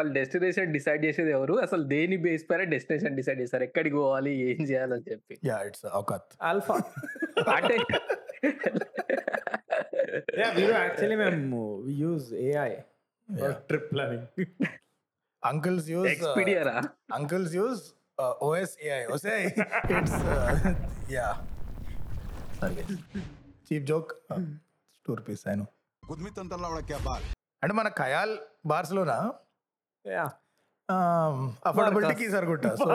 [0.00, 1.54] అసలు destination decide చేసేది ఎవరు?
[1.54, 3.62] అసలు దేని బేస్ పైన డెస్టినేషన్ డిసైడ్ చేస్తారు?
[3.62, 4.32] ఎక్కడికి పోవాలి?
[4.50, 5.38] ఏం చేయాలని చెప్పి.
[5.44, 5.86] Yeah it's
[6.42, 6.76] alpha.
[7.56, 7.76] అంటే
[12.44, 12.70] AI
[15.44, 16.22] uncles use
[17.14, 17.82] uncles use
[18.42, 19.04] OS AI
[23.66, 24.10] cheap joke
[25.06, 25.66] two rupees ఆయన
[26.08, 27.22] కుద్మితంతలా క్యా బాల్
[27.62, 29.32] అంటే మన ఖయాల్ బార్స్లోనా?
[31.66, 32.86] అఫోర్డబిలిటీకి సరిగుట్టా so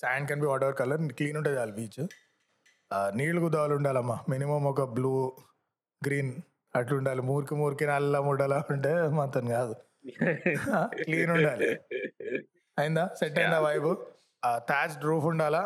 [0.00, 2.00] sand can be whatever colour clean ఉంటుంది చాలు బీచ్
[3.14, 4.16] నీళ్ళు కుదాలు ఉండాలమ్మా.
[4.28, 5.12] మినిమం ఒక బ్లూ
[6.02, 6.32] గ్రీన్
[6.76, 9.74] అట్లా ఉండాలి మూరికి మూరికి నల్ల ముడలా ఉంటే మొత్తం కాదు.
[11.02, 11.68] క్లీన్ ఉండాలి.
[12.78, 13.04] అయిందా?
[13.14, 13.88] సెట్ అయిందా వైబ్
[14.68, 15.62] థాచ్ రూఫ్ ఉండాలా?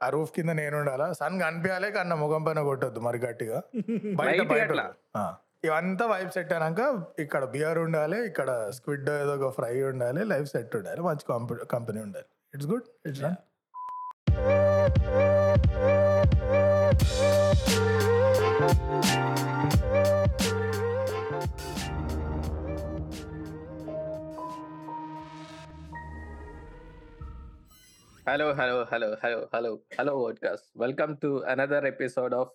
[0.00, 1.12] ఆ రూఫ్ కింద నేను ఉండాలా?
[1.12, 3.58] సన్ కనిపించాలి కన్నా ముఖం పైన కొట్టొద్దు మరి గట్టిగా.
[4.20, 4.70] బయట బయట
[5.64, 10.76] ఇవంతా వైబ్ సెట్ అయినాక ఇక్కడ బియర్ ఉండాలి ఇక్కడ స్క్విడ్ ఏదో ఒక ఫ్రై ఉండాలి లైఫ్ సెట్
[10.76, 12.26] ఉండాలి మంచి కంపెనీ ఉండాలి.
[12.54, 13.22] It's good it's
[28.28, 32.48] hello hello hello hello hello hello podcast welcome to another episode of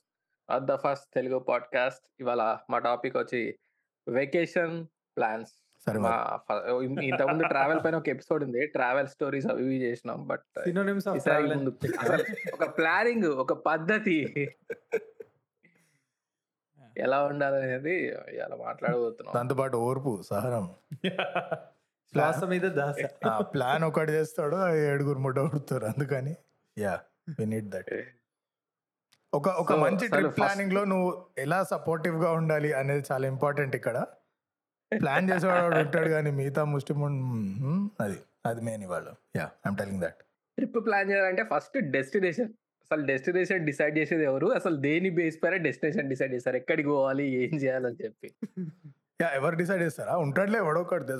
[0.50, 2.06] at the first Telugu podcast.
[2.20, 3.60] ఇవాళ మా టాపిక్ వచ్చి
[4.08, 5.52] వెకేషన్ ప్లాన్స్.
[5.86, 6.40] సరే మా
[6.82, 8.68] ఇంతకుముందు ట్రావెల్ పైన ఒక ఎపిసోడ్ ఉంది.
[8.68, 10.28] ట్రావెల్ స్టోరీస్ అవి ఇవి చేసినాం.
[10.28, 10.60] బట్
[12.54, 14.50] ఒక ప్లానింగ్ ఒక పద్ధతి.
[16.98, 19.34] ఎలా ఉండాలనేది ఇలా మాట్లాడబోతున్నాం.
[19.36, 20.76] దాంతో పాటు ఓర్పు సహనం.
[22.14, 22.96] శ్వాస మీద దాస.
[23.40, 25.40] ప్లాన్ ఒకటి చేస్తాడు ఆ ఏడుగురు ముట్ట
[25.74, 26.36] అందుకని
[26.78, 27.00] యా
[27.40, 28.19] వి నీడ్ దట్
[29.34, 33.98] ఒక ఒక మంచి ట్రిప్ ప్లానింగ్లో నువ్వు ఎలా సపోర్టివ్గా ఉండాలి అనేది చాలా ఇంపార్టెంట్ ఇక్కడ.
[34.92, 36.94] ప్లాన్ చేసేవాడు ఉంటాడు కానీ మిగతా ముష్టి
[38.04, 39.08] అది అది మెయిన్ ఇవాళ.
[39.36, 40.20] Yeah I'm telling that
[40.58, 42.50] trip plan చేయాలంటే ఫస్ట్ డెస్టినేషన్
[42.84, 44.48] అసలు డెస్టినేషన్ డిసైడ్ చేసేది ఎవరు?
[44.48, 46.58] అసలు దేని బేస్ పైన డెస్టినేషన్ డిసైడ్ చేస్తారు?
[46.58, 47.26] ఎక్కడికి పోవాలి?
[47.44, 48.30] ఏం చేయాలని చెప్పి.
[49.22, 50.18] యా ఎవరు డిసైడ్ చేస్తారా?
[50.18, 51.14] ఉంటాడులే ఎవడో ఒకటి.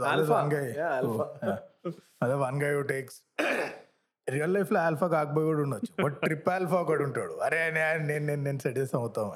[2.24, 3.20] అదే వన్ గై టేక్స్
[4.30, 6.04] రియల్ లైఫ్లో ఆల్ఫా కాకపోయి కూడా ఉండొచ్చు.
[6.04, 7.34] బట్ ట్రిప్ ఆల్ఫా ఒకటి ఉంటాడు.
[7.34, 9.32] అరే నే- నేను నేను నేను సెట్ చేస్తాం అవుతాం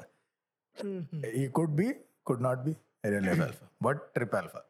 [1.24, 1.94] ఈ could be
[2.26, 3.66] could not be real life alpha.
[3.82, 4.60] But trip alpha.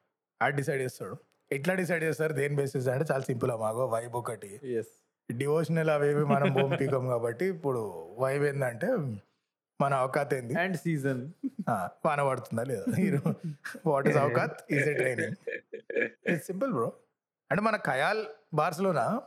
[0.42, 1.16] అది డిసైడ్ చేస్తాడు.
[1.52, 2.32] ఎట్లా డిసైడ్ చేస్తారు?
[2.32, 4.60] దేని బేసిస్ అంటే చాలా సింపుల్ మాగో వైబ్ ఒకటి.
[5.32, 8.96] డివోషనల్ అవేవి మనం భూమి పీకం కాబట్టి ఇప్పుడు వైబ్ ఏంటంటే
[9.80, 10.54] మన అవకాత్ ఏంది?
[10.60, 11.32] అండ్ సీజన్
[11.68, 12.84] ఆ, వాన పడుతుందా లేదా?
[12.96, 13.34] Hero
[13.86, 14.60] what is అవకాత్?
[14.70, 15.50] Is a training
[16.28, 16.92] it's simple bro
[17.50, 18.24] అంటే మన ఖయాల్
[18.54, 19.22] బార్స్లోనా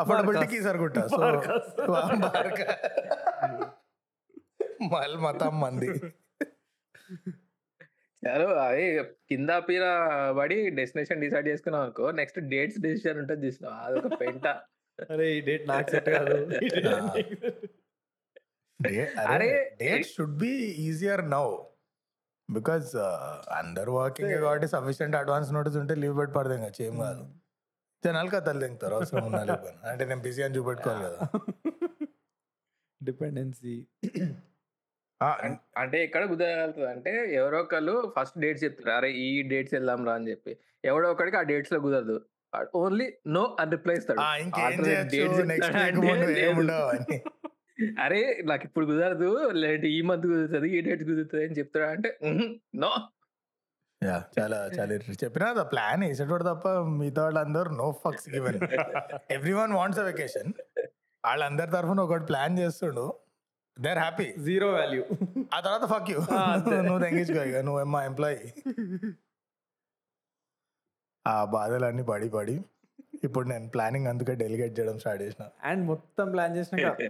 [0.00, 1.18] అఫోర్డబిలిటీకి సరిగుట్టా సో
[2.26, 2.74] Barcas.
[4.92, 5.88] మల్ మతం మంది.
[8.22, 8.84] చలో అదే
[9.28, 9.84] కింద పీర
[10.38, 13.76] పడి డెస్టినేషన్ డిసైడ్ చేసుకున్నాం అనుకో నెక్స్ట్ డేట్స్ డెసిషన్ ఉంటుంది చూసినావు?
[13.86, 14.46] అదొక పెంట.
[14.98, 16.36] అరే ఈ డేట్ నాకు సెట్ కాదు.
[18.80, 19.22] Ah.
[19.30, 19.46] అరే
[19.80, 20.50] date should be
[20.84, 21.46] easier now
[22.48, 22.90] because
[23.56, 27.24] అందరు వర్కింగ్ కాబట్టి సఫిషియంట్ అడ్వాన్స్ నోటీస్ ఉంటే లీవ్ పెట్టి పడదాం కదా చేయం కాదు.
[28.02, 29.90] జనాలు కథలు తింటారు అవసరం ఉన్నా లేకపోయినా.
[29.90, 31.20] అంటే నేను బిజీ అని చూపెట్టుకోవాలి కదా.
[33.00, 33.86] డిపెండెన్సీ.
[35.20, 40.14] ఆ, అంటే ఎక్కడ కుదరగలుగుతుంది అంటే ఎవరో ఒకళ్ళు ఫస్ట్ డేట్స్ చెప్తారు అరే ఈ డేట్స్ వెళ్దాం రా
[40.14, 40.56] అని చెప్పి.
[40.84, 42.26] ఎవడో ఒకడికి ఆ డేట్స్లో కుదరదు.
[42.74, 44.20] ఓన్లీ నో అని రిప్లై ఇస్తాడు.
[48.04, 52.18] అరే నాకు ఇప్పుడు కుదరదు లేదంటే ఈ మంత్ కుదురుతుంది ఈ డేట్ కుదురుతుంది అని చెప్తాడా అంటే
[52.76, 53.08] నో.
[54.02, 54.16] యా.
[54.34, 54.96] చాలా చాలా.
[55.22, 56.66] చెప్పినా కదా ప్లాన్ వేసేటోడు తప్ప
[56.98, 58.58] మిగతా వాళ్ళందరూ no fucks given
[59.58, 60.50] everyone wants a vacation
[61.24, 63.04] వాళ్ళందరి తరఫున ఒకటి ప్లాన్ చేస్తుండు.
[63.76, 65.02] They are happy zero value
[65.52, 66.18] ఆ తర్వాత ఫక్ యూ.
[66.88, 67.58] నువ్వు తెంగించుకో ఇక.
[67.66, 68.40] నువ్వు మా ఎంప్లాయీ
[71.26, 72.56] ఆ బాధలన్నీ పడి పడి
[73.22, 75.44] ఇప్పుడు నేను ప్లానింగ్ అందుకే డెలిగేట్ చేయడం స్టార్ట్ చేసిన.
[75.64, 77.00] అండ్ మొత్తం ప్లాన్ చేసినాక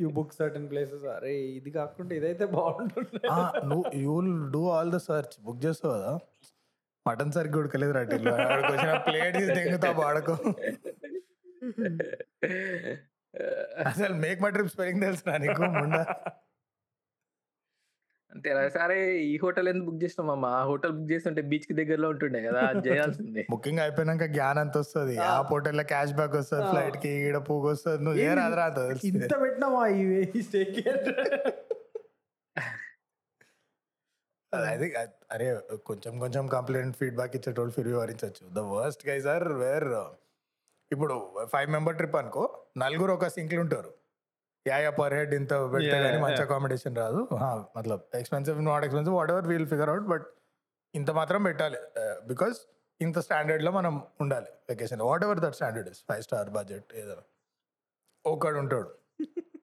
[0.00, 3.20] యూ బుక్ సర్టన్ ప్లేసెస్ అరే ఇది కాకుండా ఇదైతే బాగుంటుంది.
[3.32, 6.12] ఆ, నువ్వు you will do all the search book చేస్తావు కదా?
[7.06, 10.36] మటన్ సరిగ్గా ఉడకలేదు రటిల్ అక్కడికి వచ్చిన ప్లేట్ తెంగుతా వాడకో.
[13.88, 16.02] అసలు మేక్ మై ట్రిప్ స్పెల్లింగ్ తెలుసు నీకు ముందా
[18.52, 20.50] అలా సరే ఈ హోటల్ ఎందుకు బుక్ చేసినాం అమ్మా?
[20.58, 23.42] ఆ హోటల్ బుక్ చేస్తుంటే బీచ్కి దగ్గరలో ఉంటుండే కదా చేయాల్సిందే.
[23.50, 26.66] బుకింగ్ అయిపోయినాక జ్ఞానం అంత వస్తుంది ఆ హోటల్లో క్యాష్ బ్యాక్ వస్తుంది.
[26.70, 29.32] ఫ్లైట్కి ఈడ పూగు వస్తుంది నువ్వు ఏ రాదు రాదు ఇంత
[30.38, 30.84] ఈ స్టేకి?
[34.52, 34.86] అది
[35.32, 35.46] అరే
[35.86, 39.90] కొంచెం కొంచెం కంప్లైంట్ ఫీడ్బ్యాక్ ఇచ్చేటోళ్ళు ఫిర్ వివరించవచ్చు the worst guys are where.
[40.90, 41.14] ఇప్పుడు
[41.52, 42.42] ఫైవ్ మెంబర్ ట్రిప్ అనుకో
[42.78, 43.90] నలుగురు ఒక సింక్లు ఉంటారు.
[44.66, 46.42] యా యా పర్ హెడ్ ఇంత పెడితే కానీ మంచి.
[46.42, 47.28] అకామిడేషన్ రాదు.
[47.76, 50.26] మతలబ్ expensive not expensive whatever we'll figure out but
[50.94, 51.78] ఇంత మాత్రం పెట్టాలి.
[52.26, 52.58] బికాస్
[53.00, 57.22] ఇంత standard లో మనం ఉండాలి vacation whatever that standard is five star budget ఏదైనా
[58.26, 58.90] ఒకడు ఉంటాడు.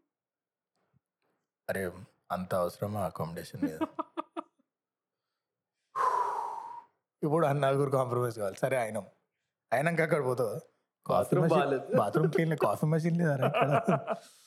[1.69, 1.91] అరే
[2.31, 3.79] అంత అవసరమా అకామిడేషన్ మీద?
[7.23, 8.55] ఇప్పుడు అన్న నలుగురు కాంప్రమైజ్ కావాలి.
[8.57, 9.05] సరే అయినాం.
[9.73, 10.59] అయినాక అక్కడ పోతావు?
[11.47, 11.97] బాలేదు.
[11.97, 13.35] బాత్రూమ్ క్లీన్ కాఫీ మెషిన్ లేదా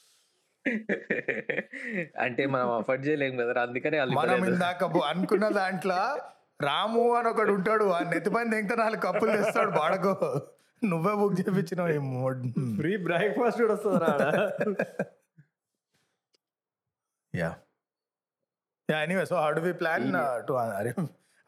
[2.25, 4.45] అంటే మనం అఫోర్డ్ చేయలేం కదా అందుకనే మనం.
[4.51, 6.01] ఇందాక అనుకున్న దాంట్లో
[6.61, 10.13] రాము అని ఒకడు ఉంటాడు ఆ నెత్తిపైన దింగితే నాలుగు కప్పులు తెస్తాడు బాడకు
[10.83, 12.41] నువ్వే బుక్ చేయించినావు ఈ మోడ్.
[12.79, 14.87] ఫ్రీ బ్రేక్ఫాస్ట్ కూడా వస్తుంది
[17.35, 17.51] yeah
[18.89, 20.07] yeah anyway so how do we plan
[20.49, 20.93] to అరే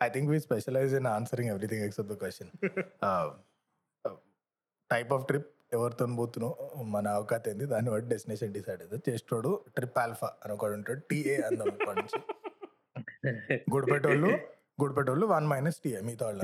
[0.00, 2.50] I think we specialize in answering everything except the question
[4.90, 6.54] type of trip ఎవరితో పోతున్నావు?
[6.88, 7.66] మన అవకాశం ఏంది?
[7.66, 11.00] దాన్ని బట్టి డెస్టినేషన్ డిసైడ్ అవుతుంది చేసేటోడు ట్రిప్ ఆల్ఫా అని ఒకడు ఉంటాడు.
[11.10, 12.18] టీఏ అందాం ఇప్పటి నుంచి.
[13.72, 14.30] గుడిపెట్టోళ్ళు
[14.80, 16.42] గుడిపెట్టోళ్ళు వన్ మైనస్ టీఏ మిగతా వాళ్ళు.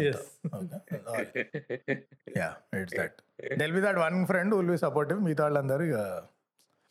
[2.36, 2.48] Yeah
[2.78, 3.18] it's that
[3.56, 5.98] they'll be that one friend will be supportive మిగతా వాళ్ళందరూ ఇక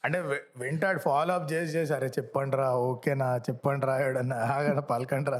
[0.04, 4.80] అంటే వె- వెంటాడు ఫాలో అప్ చేసి చేసి అరే చెప్పండి రా ఓకేనా చెప్పండి రా ఎవడన్నా ఆగన
[4.90, 5.40] పలకండి రా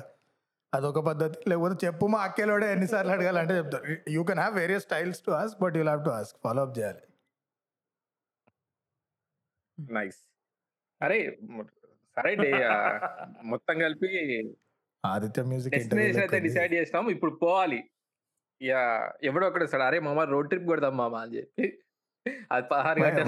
[0.74, 1.50] అదొక పద్ధతి.
[1.50, 3.84] లేకపోతే చెప్పు మా అక్కేలోడే ఎన్నిసార్లు అడగాలంటే చెప్తారు.
[4.10, 7.02] You can have various styles to ask but you have to ask follow up చేయాలి.
[9.80, 10.22] నైస్
[11.02, 11.18] అరే
[12.18, 12.32] సరే
[13.44, 14.10] మొత్తం కలిపి
[15.06, 17.10] ఆదిత్య మ్యూజిక్ అయితే డిసైడ్ చేసినాం.
[17.10, 17.80] ఇప్పుడు పోవాలి.
[18.62, 18.74] ఇక
[19.24, 19.84] ఎవడో ఒకడు వస్తాడు.
[19.84, 21.66] అరే మామ రోడ్ ట్రిప్ కొడదాం మామ అని చెప్పి.
[22.52, 23.26] అది పదహారు గంటలు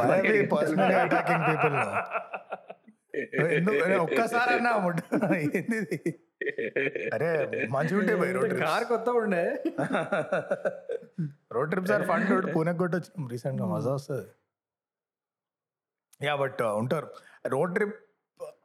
[4.06, 4.72] ఒక్కసారి అన్నా?
[7.16, 7.30] అరే
[7.76, 9.44] మంచిగా ఉంటే పోయి రోడ్ కార్ కొత్త ఉండే?
[11.56, 13.28] Road trips are fund Pune కొట్టొచ్చు.
[13.34, 14.28] రీసెంట్గా మజా వస్తుంది.
[16.22, 17.08] యా బట్ ఉంటారు.
[17.54, 17.98] రోడ్ ట్రిప్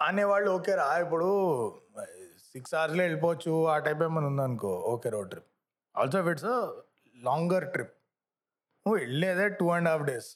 [0.08, 0.88] అనేవాళ్ళు ఓకే రా.
[1.04, 1.28] ఇప్పుడు
[2.52, 3.52] సిక్స్ అవర్స్లో వెళ్ళిపోవచ్చు.
[3.72, 5.48] ఆ టైప్ ఏమైనా ఉందనుకో okay road trip
[5.94, 6.50] also it's
[7.16, 7.94] longer trip
[8.86, 10.30] నువ్వు వెళ్ళేదే టూ అండ్ హాఫ్ డేస్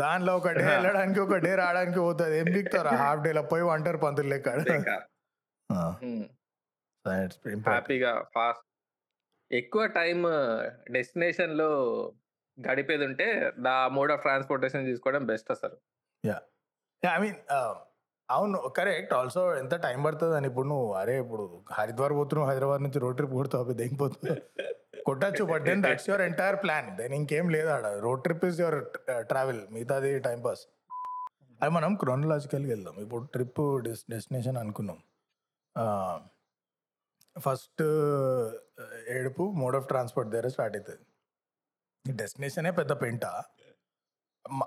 [0.00, 2.34] దానిలో ఒక డే వెళ్ళడానికి ఒక డే రావడానికి పోతుంది.
[2.40, 4.48] ఏం దిగుతారా హాఫ్ డేలో పోయి వంటారు పంతులు లెక్క.
[7.08, 8.64] హ్యాపీగా ఫాస్ట్.
[9.52, 10.22] ఎక్కువ టైం
[10.92, 11.70] డెస్టినేషన్లో
[12.58, 15.76] గడిపేది ఉంటే దా మోడ్ ఆఫ్ ట్రాన్స్పోర్టేషన్ తీసుకోవడం బెస్ట్ అసలు.
[17.06, 17.36] ఐ మీన్
[18.30, 19.12] అవును కరెక్ట్.
[19.14, 23.32] ఆల్సో ఎంత టైం పడుతుంది అని ఇప్పుడు నువ్వు అరే ఇప్పుడు హరిద్వార్ పోతున్నావు హైదరాబాద్ నుంచి రోడ్ ట్రిప్
[23.32, 24.40] కొడుతావు దిగిపోతుంది
[25.06, 26.96] కొట్టచ్చు but then that's your entire plan.
[26.96, 27.86] Then ఇంకేం లేదు ఆడ.
[27.86, 28.78] Road trip is your
[29.28, 29.60] travel.
[29.72, 30.60] మిగతాది టైం పాస్.
[31.62, 32.96] అది మనం క్రోనలాజికల్గా వెళ్దాం.
[33.00, 33.62] ఇప్పుడు ట్రిప్
[34.10, 34.98] డెస్టినేషన్ అనుకున్నాం.
[37.38, 37.82] ఫస్ట్
[39.08, 41.04] ఏడుపు మోడ్ ఆఫ్ ట్రాన్స్పోర్ట్ దగ్గర స్టార్ట్ అవుతుంది
[42.04, 43.24] డెస్టినేషనే పెద్ద పెంట.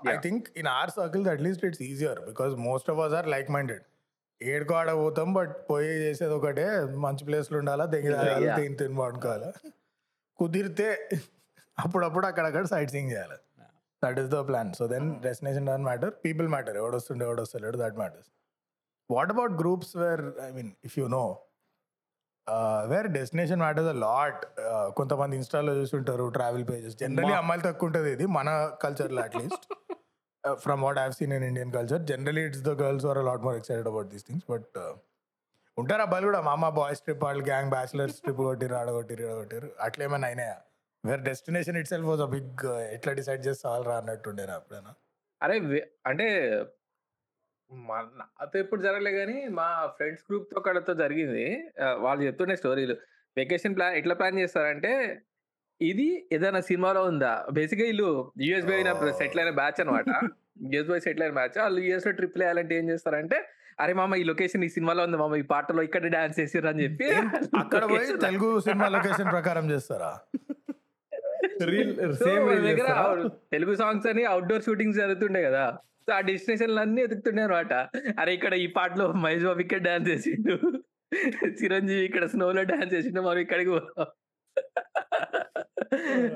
[0.08, 0.16] I.
[0.16, 3.84] Think in our circles at least it's easier because most of us are like minded
[4.40, 6.66] ఏడుకో ఆడ పోతాం బట్ పోయి చేసేది ఒకటే
[7.06, 8.14] మంచి ప్లేస్లు ఉండాలా దగ్గర.
[8.56, 9.50] తిని తిని పడుకోవాలా.
[10.38, 10.88] కుదిరితే
[11.78, 13.38] అప్పుడప్పుడు అక్కడక్కడ సైట్ సీయింగ్ చేయాలి.
[14.02, 17.76] That is the plan so then destination done matter people matter ఎవడు వస్తుండే ఎవడు వస్తలేడు
[17.76, 18.30] that matters
[19.10, 21.24] what about groups where I mean if you know
[22.92, 24.42] where destination matters a lot
[24.96, 28.48] కొంతమంది ఇన్స్టాలో చూస్తుంటారు ట్రావెల్ పేజెస్ జనరలీ అమ్మాయిలు తక్కువ ఉంటుంది ఇది మన
[28.82, 29.66] కల్చర్లో at least
[30.44, 33.88] from what have seen in Indian culture generally it's the girls are lot more excited
[33.92, 34.78] about these things but
[35.76, 36.40] ఉంటారు అబ్బాయిలు కూడా.
[36.46, 40.56] మా అమ్మ బాయ్స్ ట్రిప్ వాళ్ళు గ్యాంగ్ బ్యాచులర్స్ ట్రిప్ కొట్టిరు ఆడగొట్టిరు ఆడగొట్టిరు అట్లా ఏమైనా అయినాయా?
[41.04, 42.64] Where destination itself was a big
[42.96, 44.92] ఎట్లా డిసైడ్ చేస్తే రా అన్నట్టుండేనా ఎప్పుడైనా?
[45.40, 45.56] అరే
[46.10, 46.26] అంటే
[47.72, 51.44] నాతో ఎప్పుడు జరగలే కానీ మా ఫ్రెండ్స్ గ్రూప్తో కడతో జరిగింది.
[51.82, 52.96] ఆ, వాళ్ళు చెప్తుండే స్టోరీలు.
[53.36, 54.92] వెకేషన్ ప్లాన్ ఎట్లా ప్లాన్ చేస్తారంటే
[55.80, 57.32] ఇది ఏదైనా సినిమాలో ఉందా?
[57.50, 58.08] బేసిక్గా వీళ్ళు
[58.40, 59.12] యూఎస్ Oh.
[59.20, 60.08] సెటిల్ అయిన బ్యాచ్ అనమాట
[60.66, 61.56] యూఎస్ పోయి సెటిల్ అయిన బ్యాచ్.
[61.58, 63.38] వాళ్ళు యూఎస్లో ట్రిప్ వేయాలంటే ఏం చేస్తారంటే
[63.78, 67.06] అరే మామ ఈ లొకేషన్ ఈ సినిమాలో ఉంది మామ ఈ పాటలో ఇక్కడ డాన్స్ చేసిర్రు అని చెప్పి
[67.60, 70.10] అక్కడ పోయి location- తెలుగు సినిమా లొకేషన్ ప్రకారం చేస్తారా?
[71.70, 72.88] రీల్ సో సేమ్ వాళ్ళ దగ్గర
[73.52, 75.64] తెలుగు సాంగ్స్ అని అవుట్డోర్ షూటింగ్స్ జరుగుతుండే కదా.
[76.08, 77.72] ఆ డెస్టినేషన్ అన్ని ఎదుగుతుండే అనమాట
[78.18, 80.54] అరే ఇక్కడ ఈ పాటలో మహేష్ బాబు ఇక్కడ డాన్స్ చేసిండు.
[81.58, 83.70] చిరంజీవి ఇక్కడ స్నో లో డాన్స్ చేసిండు మనం ఇక్కడికి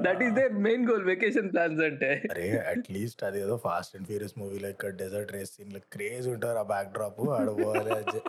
[0.05, 2.11] that is the main goal vacation plans అంటే.
[2.33, 6.69] అరే అట్లీస్ట్ అది ఏదో ఫాస్ట్ అండ్ ఫ్యూరియస్ మూవీలో ఇక్కడ డెజర్ట్ రేస్ సీన్ క్రేజ్ ఉంటారు ఆ
[6.73, 8.25] బ్యాక్ డ్రాప్ ఆడ పోవాలి అది చే-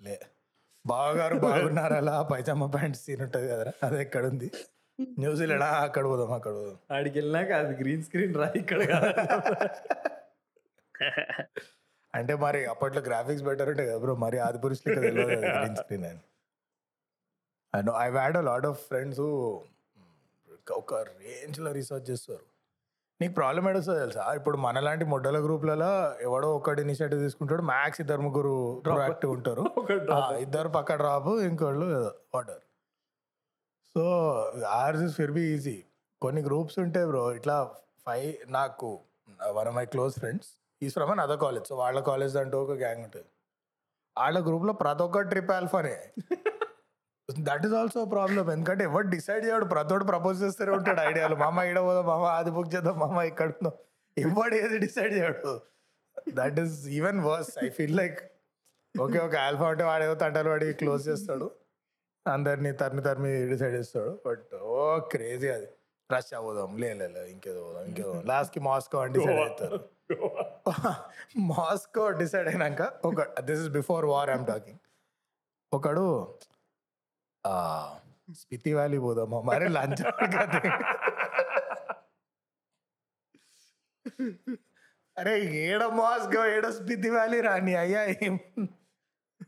[0.00, 0.16] లే
[0.84, 4.48] బావగారు బాగున్నారు అలా పైజామా ప్యాంట్ సీన్ ఉంటది కదరా అది ఎక్కడ ఉంది
[5.18, 6.74] న్యూజిలాండ్ ఆ, అక్కడ పోదాం అక్కడ పోదాం.
[6.90, 9.06] ఆడికి వెళ్ళినాక అది గ్రీన్ స్క్రీన్ రా ఇక్కడ కాదు.
[12.14, 15.24] అంటే మరి అప్పట్లో గ్రాఫిక్స్ బెటర్ ఉంటాయి కదా బ్రో మరి ఆది పురుషులు తెలియదు
[15.56, 16.22] గ్రీన్ స్క్రీన్ అని.
[17.74, 19.20] I know I had a lot of friends
[20.80, 22.44] ఒక రేంజ్లో రీసెర్చ్ చేస్తారు.
[23.20, 24.24] నీకు ప్రాబ్లం ఏడొస్తుంది తెలుసా?
[24.38, 25.90] ఇప్పుడు మనలాంటి మొడ్డల గ్రూప్లలో
[26.26, 28.54] ఎవడో ఒకటి ఇనిషియేటివ్ తీసుకుంటాడు మ్యాక్స్ ఇద్దరు ముగ్గురు
[29.02, 29.62] యాక్టివ్ ఉంటారు.
[30.44, 31.88] ఇద్దరు పక్క డ్రాప్ ఇంకోళ్ళు
[32.34, 32.62] వాటర్
[33.94, 34.02] సో
[34.80, 35.76] ఆర్స్ ఇస్ ఫిర్ బి ఈజీ
[36.22, 37.56] కొన్ని గ్రూప్స్ ఉంటాయి బ్రో ఇట్లా
[38.06, 38.88] ఫైవ్ నాకు
[39.58, 40.50] one of my close friends
[40.82, 43.28] is from another college so వాళ్ళ కాలేజ్ అంటూ ఒక గ్యాంగ్ ఉంటుంది.
[44.16, 45.96] వాళ్ళ గ్రూప్లో ప్రతి ఒక్క ట్రిప్ ఆల్ఫానే
[47.28, 51.80] దట్ ఈస్ ఆల్సో ప్రాబ్లం ఎందుకంటే ఎవరు డిసైడ్ చేయడు ప్రతోడు ప్రపోజ్ చేస్తూనే ఉంటాడు ఐడియాలు మామ ఈడ
[51.88, 53.74] పోదాం మామ అది బుక్ చేద్దాం మామ ఇక్కడ ఉందాం.
[54.16, 55.52] ఎవడు ఏది డిసైడ్ చేయడు.
[56.38, 58.18] That is even worse I feel like
[58.94, 61.46] okay ఒక ఆల్ఫా అంటే వాడు ఏదో తంటలు వాడి క్లోజ్ చేస్తాడు.
[62.26, 64.10] అందరినీ తరిమి తరిమి డిసైడ్ చేస్తాడు.
[64.26, 64.80] బట్ ఓ
[65.12, 65.68] క్రేజీ అది.
[66.10, 69.78] రష్యా పోదాం లే లే, లే, ఇంకేదో పోదాం ఇంకేదో లాస్ట్కి మాస్కో అని డిసైడ్ అవుతారు
[71.50, 74.80] మాస్కో డిసైడ్ అయినాక ఒక this is before war I'm talking
[75.72, 76.06] ఒకడు
[78.34, 79.38] స్పితి వ్యాలీ పోదామా?
[79.48, 80.02] మరి లంచ్
[85.16, 88.34] అరే ఏడ మాస్కో ఏడ స్పితి వ్యాలీ రాని అయ్యా ఏం?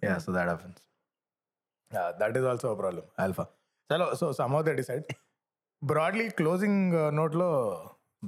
[0.03, 0.81] Yeah so that happens
[2.21, 3.45] that is also problem alpha
[3.91, 5.07] చలో so some of the decide
[5.83, 6.83] broadly closing
[7.15, 7.49] నోట్లో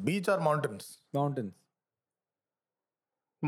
[0.00, 1.56] beach or mountains mountains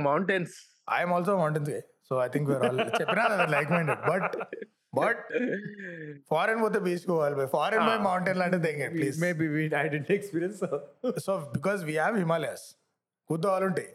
[0.04, 0.54] mountains
[0.90, 1.72] I'm also mountains
[2.08, 2.50] so I think
[3.00, 4.34] చెప్పినా like minded but
[4.96, 5.22] but
[6.30, 10.60] foreign పోతే beach పోవాలి foreign పోయి mountain లాంటి తెంగే please maybe we I don't experience
[11.24, 12.64] so because we have Himalayas
[13.30, 13.90] కూర్చోవాలి ఉంటాయి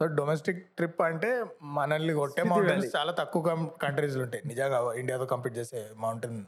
[0.00, 1.28] సో domestic trip అంటే
[1.76, 3.42] మనల్ని కొట్టే మౌంటైన్స్ చాలా తక్కువ
[3.80, 4.42] కంట్రీస్ ఉంటాయి.
[4.46, 6.38] నిజంగా ఇండియాతో కంపీట్ చేసే mountain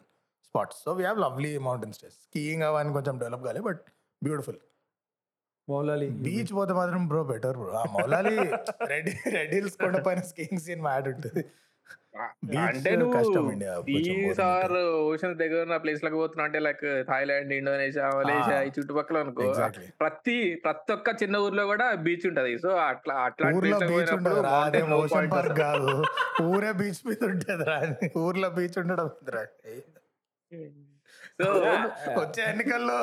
[0.44, 3.80] spots so we have lovely mountain stays skiing అవన్నీ కొంచెం డెవలప్ కాలే బట్
[4.22, 4.58] బ్యూటిఫుల్
[5.68, 8.34] మౌలాలి బీచ్ పోతే మాత్రం bro better bro Moulali
[8.92, 11.42] red red hills కొండ పైన స్కీయింగ్ సీన్ మ్యాడ్ ఉంటుంది.
[12.44, 12.90] Beach అంటే
[14.44, 14.72] ఆర్
[15.02, 19.86] ఓషన్ దగ్గర ఉన్న ప్లేస్లకు పోతున్నా అంటే లైక్ థాయిలాండ్ ఇండోనేషియా మలేషియా ఈ చుట్టుపక్కల అనుకో Exactly.
[20.00, 22.54] ప్రతి ప్రతి ఒక్క చిన్న ఊర్లో కూడా బీచ్ ఉంటది.
[22.64, 23.70] సో అట్లా అట్లాంటి.
[25.62, 25.92] కాదు.
[26.48, 27.78] ఊరే బీచ్ మీద ఉంటుంది రా
[28.24, 29.44] ఊర్లో బీచ్ ఉండడం రా
[31.42, 31.48] సో
[32.20, 32.96] వచ్చే ఎన్నికల్లో.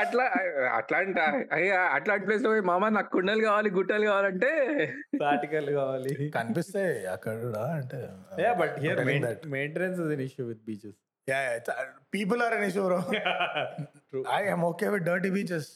[0.00, 0.24] అట్లా
[0.78, 1.20] అట్లాంటి
[1.56, 4.50] అయ్యా అట్లాంటి ప్లేస్లో పోయి మామ నాకు కుండలు కావాలి గుట్టలు కావాలంటే.
[5.18, 6.14] ప్రాక్టికల్ కావాలి.
[6.30, 8.00] కనిపిస్తాయి అక్కడ కూడా అంటే
[8.44, 9.04] yeah but here.
[9.58, 10.98] Maintenance is an issue with beaches
[12.14, 13.00] people are an issue bro
[14.36, 15.70] I am okay with dirty beaches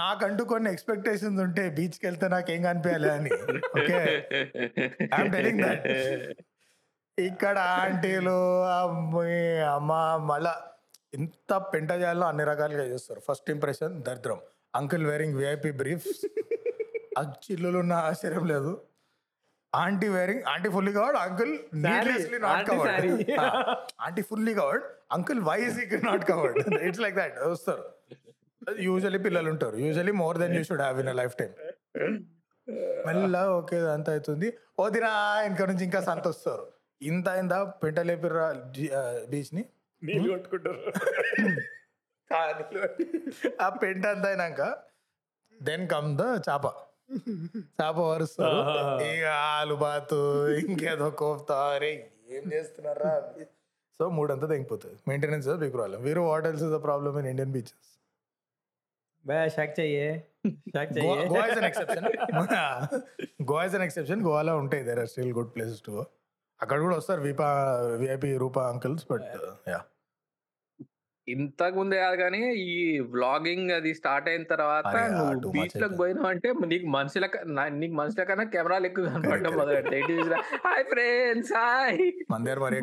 [0.00, 3.30] నాకంటూ కొన్ని ఎక్స్పెక్టేషన్స్ ఉంటే బీచ్కి వెళ్తే నాకేం కనిపించాలి అని.
[3.78, 4.00] ఓకే
[5.16, 5.86] ఐఎమ్ టెలింగ్ దట్
[7.18, 8.36] ఇక్కడ ఆంటీలు
[8.74, 9.40] అమ్మాయి
[9.76, 9.92] అమ్మ
[10.30, 10.52] మళ్ళా
[11.14, 13.20] ఇంత పెంట చేయాలో అన్ని రకాలుగా చేస్తారు.
[13.28, 14.38] ఫస్ట్ ఇంప్రెషన్ దరిద్రం.
[14.78, 16.20] అంకుల్ వేరింగ్ విఐపి బ్రీఫ్స్
[17.44, 18.72] చిల్లులు ఉన్న ఆశ్చర్యం లేదు.
[19.74, 21.52] Aunty wearing aunty fully covered uncle
[21.84, 23.30] not covered.
[24.06, 24.84] Aunty fully covered
[25.16, 25.78] uncle why is
[26.10, 27.84] not covered it's like that వస్తారు.
[28.88, 31.52] యూజువలీ పిల్లలు ఉంటారు usually more then you should have in life time
[33.06, 34.48] మెల్ల okay అంత అవుతుంది
[34.80, 35.10] వదినా
[35.48, 36.64] ఇంకా నుంచి ఇంకా సంత వస్తారు.
[37.00, 37.58] ఇంత అయిందా?
[37.82, 38.46] పెంట లేపిర్రా
[39.30, 39.62] బీచ్ని
[40.02, 40.80] నీళ్ళు కొట్టుకుంటారు.
[43.64, 44.60] ఆ పెంట అంత అయినాక
[45.60, 46.66] దెన్ కమ్ ద చాప.
[47.80, 48.60] చాప వరుస్తారు.
[49.08, 50.20] ఇక ఆలు బాతు
[50.62, 51.56] ఇంకేదో కోఫ్తా.
[51.76, 51.92] అరే
[52.36, 53.12] ఏం చేస్తున్నారా?
[54.00, 57.90] సో మూడంతా తెగిపోతుంది మెయింటెనెన్స్ బిగ్ ప్రాబ్లమ్ వీరు what else is the problem in Indian beaches
[59.24, 59.58] is
[61.58, 62.06] an exception
[63.42, 64.82] Goa is an exception గోవాలో ఉంటాయి.
[64.88, 65.94] There are still good places to
[66.60, 67.48] అక్కడ కూడా వస్తారు విపా
[68.00, 69.26] VIP Rupa uncles but
[69.68, 69.80] yeah
[71.28, 72.76] ఇంతకు ముందే కాదు కానీ ఈ
[73.12, 75.96] వ్లాగింగ్ అది స్టార్ట్ అయిన తర్వాత నువ్వు బీచ్లోకి.
[75.96, 77.26] పోయినావు అంటే నీకు మనుషుల
[77.74, 80.02] నీకు మనుషుల కన్నా కెమెరాలు ఎక్కువ కనపడడం మొదలెడతాయి
[80.66, 82.00] హాయ్ ఫ్రెండ్స్ హాయ్
[82.32, 82.78] మన దగ్గర మరి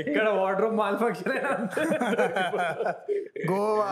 [0.00, 1.36] ఎక్కడ వాటర్ మాల్ ఫంక్షన్.
[3.52, 3.90] గోవా.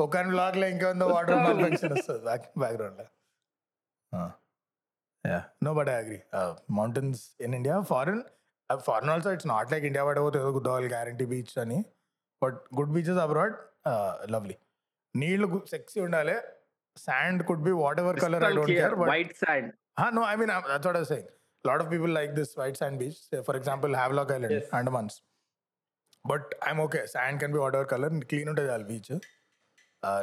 [0.00, 3.06] ఒక బ్లాగ్లో ఇంకా ఉందో వాటర్ మాల్ ఫంక్షన్ వస్తుంది బ్యాక్ బ్యాక్గ్రౌండ్లో
[5.24, 6.18] yeah no but I agree
[6.78, 8.22] mountains in India foreign
[8.70, 11.78] foreign also it's not like India పడే పోతే గుద్దవాలి గ్యారంటీ బీచ్ అని
[12.42, 13.56] but good beaches abroad
[14.34, 14.56] lovely
[15.14, 16.36] నీళ్ళు సెక్సీ ఉండాలి
[16.96, 17.74] sand could be
[18.04, 19.70] whatever colour I don't care but white sand
[20.12, 21.26] no, I mean, uh, that's what I was saying.
[21.64, 23.16] A lot of people like this white sand beach.
[23.28, 24.68] Say, for example, Havelock Island, Yes.
[24.70, 25.14] Andamans.
[26.24, 27.06] But I'm okay.
[27.06, 28.10] Sand can be whatever color.
[28.30, 29.10] Clean ఉంటుంది చాలు beach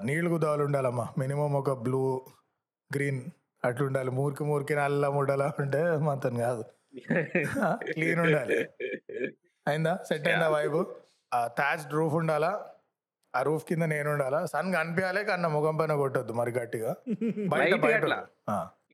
[0.04, 1.08] నీళ్ళు కుదాలు ఉండాలమ్మా.
[1.18, 2.02] Minimum ఒక blue
[2.96, 3.22] green
[3.66, 6.64] అట్లా ఉండాలి మూరికి మూరికి నల్ల ముడలా ఉంటే మాత్రం కాదు.
[7.92, 8.58] క్లీన్ ఉండాలి.
[9.68, 10.00] అయిందా?
[10.08, 10.86] సెట్ అయిందా వైబ్?
[11.58, 12.52] తాజ్ రూఫ్ ఉండాలా?
[13.36, 14.46] ఆ రూఫ్ కింద నేను ఉండాలా?
[14.46, 16.96] సన్ కనిపించాలి కన్నా ముఖం పైన కొట్టద్దు మరి గట్టిగా.
[17.48, 18.04] బయట బయట.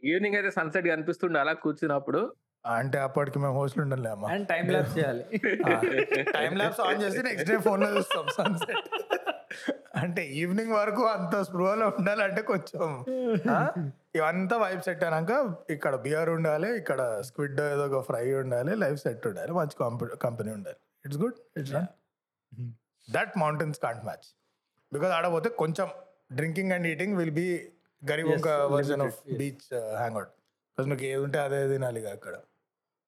[0.03, 2.34] ఈవినింగ్ అయితే సన్సెట్ కనిపిస్తుండే అలా కూర్చున్నప్పుడు?
[2.65, 4.27] అంటే అప్పటికి మేము హోస్ట్లు ఉండాలి అమ్మ.
[4.50, 5.25] టైం ల్యాప్స్ చేయాలి.
[6.24, 8.88] టైం ల్యాబ్స్ ఆన్ చేసి నెక్స్ట్ డే ఫోన్లో చూస్తాం సన్సెట్
[9.96, 12.88] అంటే ఈవినింగ్ వరకు అంత స్పృహలో ఉండాలంటే కొంచెం
[14.16, 15.32] ఇవంతా వైబ్ సెట్ అయినాక
[15.70, 19.77] ఇక్కడ బియర్ ఉండాలి ఇక్కడ స్క్విడ్ ఏదో ఒక ఫ్రై ఉండాలి లైఫ్ సెట్ ఉండాలి మంచి
[20.20, 20.80] కంపెనీ ఉండాలి.
[21.06, 21.74] It's good it's
[23.08, 24.27] that mountains can't match
[24.92, 25.88] because ఆడపోతే కొంచెం
[26.34, 27.48] drinking and eating will be
[28.01, 29.68] Garib ఒక version of beach
[30.00, 30.32] hang out
[30.68, 32.36] because నీకు ఏది ఉంటే అదే తినాలి అక్కడ.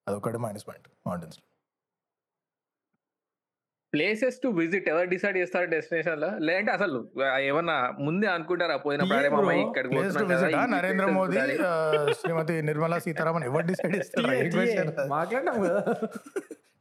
[0.07, 1.39] అదొకటి minus point mountains
[3.93, 8.75] places to visit ఎవరు డిసైడ్ చేస్తారు డెస్టినేషన్లో లేదంటే అసలు ఏమన్నా ముందే అనుకుంటారా?
[10.49, 11.39] ఈ నరేంద్ర మోదీ
[12.13, 15.07] శ్రీమతి నిర్మలా సీతారామన్ ఎవరు డిసైడ్ చేస్తారు.
[15.07, 15.81] మాట్లాడినాం కదా.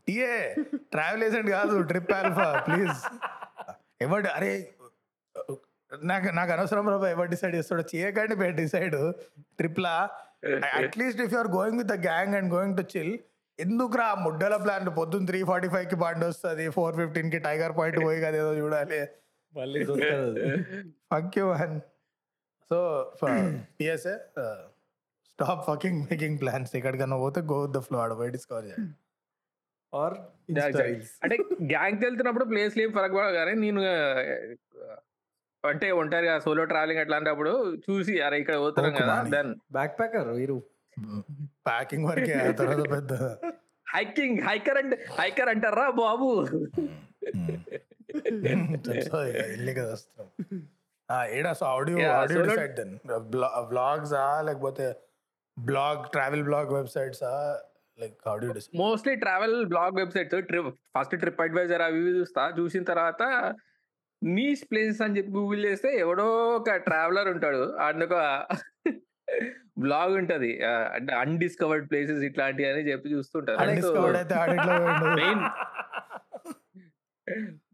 [0.09, 3.01] టీఏ ట్రావెల్ ఏజెంట్ కాదు ట్రిప్ ఆల్ఫా ప్లీజ్.
[4.01, 4.69] ఎవరు అరే
[6.03, 7.83] నాకు నాకు అనవసరం బాబా ఎవరు డిసైడ్ చేస్తాడో?
[7.95, 9.13] చేయకండి decide.
[9.59, 10.09] ట్రిప్లా.
[10.75, 13.19] At least if you're going with the gang and going to chill
[13.59, 18.37] ఎందుకురా ముడ్డల ప్లాన్ పొద్దున్న త్రీ ఫార్టీ ఫైవ్కి బండి వస్తుంది ఫోర్ ఫిఫ్టీన్కి టైగర్ పాయింట్ పోయి కదా
[18.43, 19.01] ఏదో చూడాలి.
[23.21, 23.29] for
[23.79, 24.59] PSA, uh,
[25.29, 26.71] stop fucking making plans.
[26.79, 28.95] ఎక్కడికన్నా పోతే గో ద ఫ్లో ఆడ పోయి డిస్కవర్ చేయండి
[29.93, 30.17] ఆర్.
[31.23, 31.37] అంటే
[31.73, 34.97] గ్యాంగ్ వెళ్తున్నప్పుడు ప్లేస్ ఫరక్ పడదు కానీ నేను ఆ,
[35.65, 37.53] అంటే ఒంటరిగా సోలో ట్రావెలింగ్ అట్లాంటప్పుడు
[37.87, 39.17] చూసి అరే ఇక్కడ పోతున్నాం కదా.
[39.35, 40.59] దెన్ బ్యాక్ ప్యాకర్ వీరు.
[41.69, 43.37] ప్యాకింగ్ వరకే తర్వాత పెద్ద
[43.87, 46.49] హైకింగ్ హైకర్ అంటే హైకర్ అంటారా బాబు?
[49.79, 50.27] కదా వస్తాం.
[51.29, 52.99] ఏడా so audio audio decide then.
[53.69, 54.97] Blogs ఆ లేకపోతే
[55.59, 57.23] blog travel blog websites?
[58.01, 62.53] Like audio mostly travel blog websites trip first trip advisor అవి చూస్తా.
[62.59, 63.55] చూసిన తర్వాత
[64.23, 67.79] నీస్ ప్లేసెస్ అని చెప్పి గూగుల్ చేస్తే ఎవడో ఒక ట్రావెలర్ ఉంటాడు.
[67.79, 68.47] అండ్ ఒక
[69.79, 70.65] బ్లాగ్ ఉంటది.
[70.67, 73.59] అంటే అన్డిస్కవర్డ్ ప్లేసెస్ ఇట్లాంటివి అని చెప్పి చూస్తుంటారు.
[73.59, 74.79] అన్డిస్కవర్డ్ అయితే ఆడిట్లో
[75.15, 75.41] మెయిన్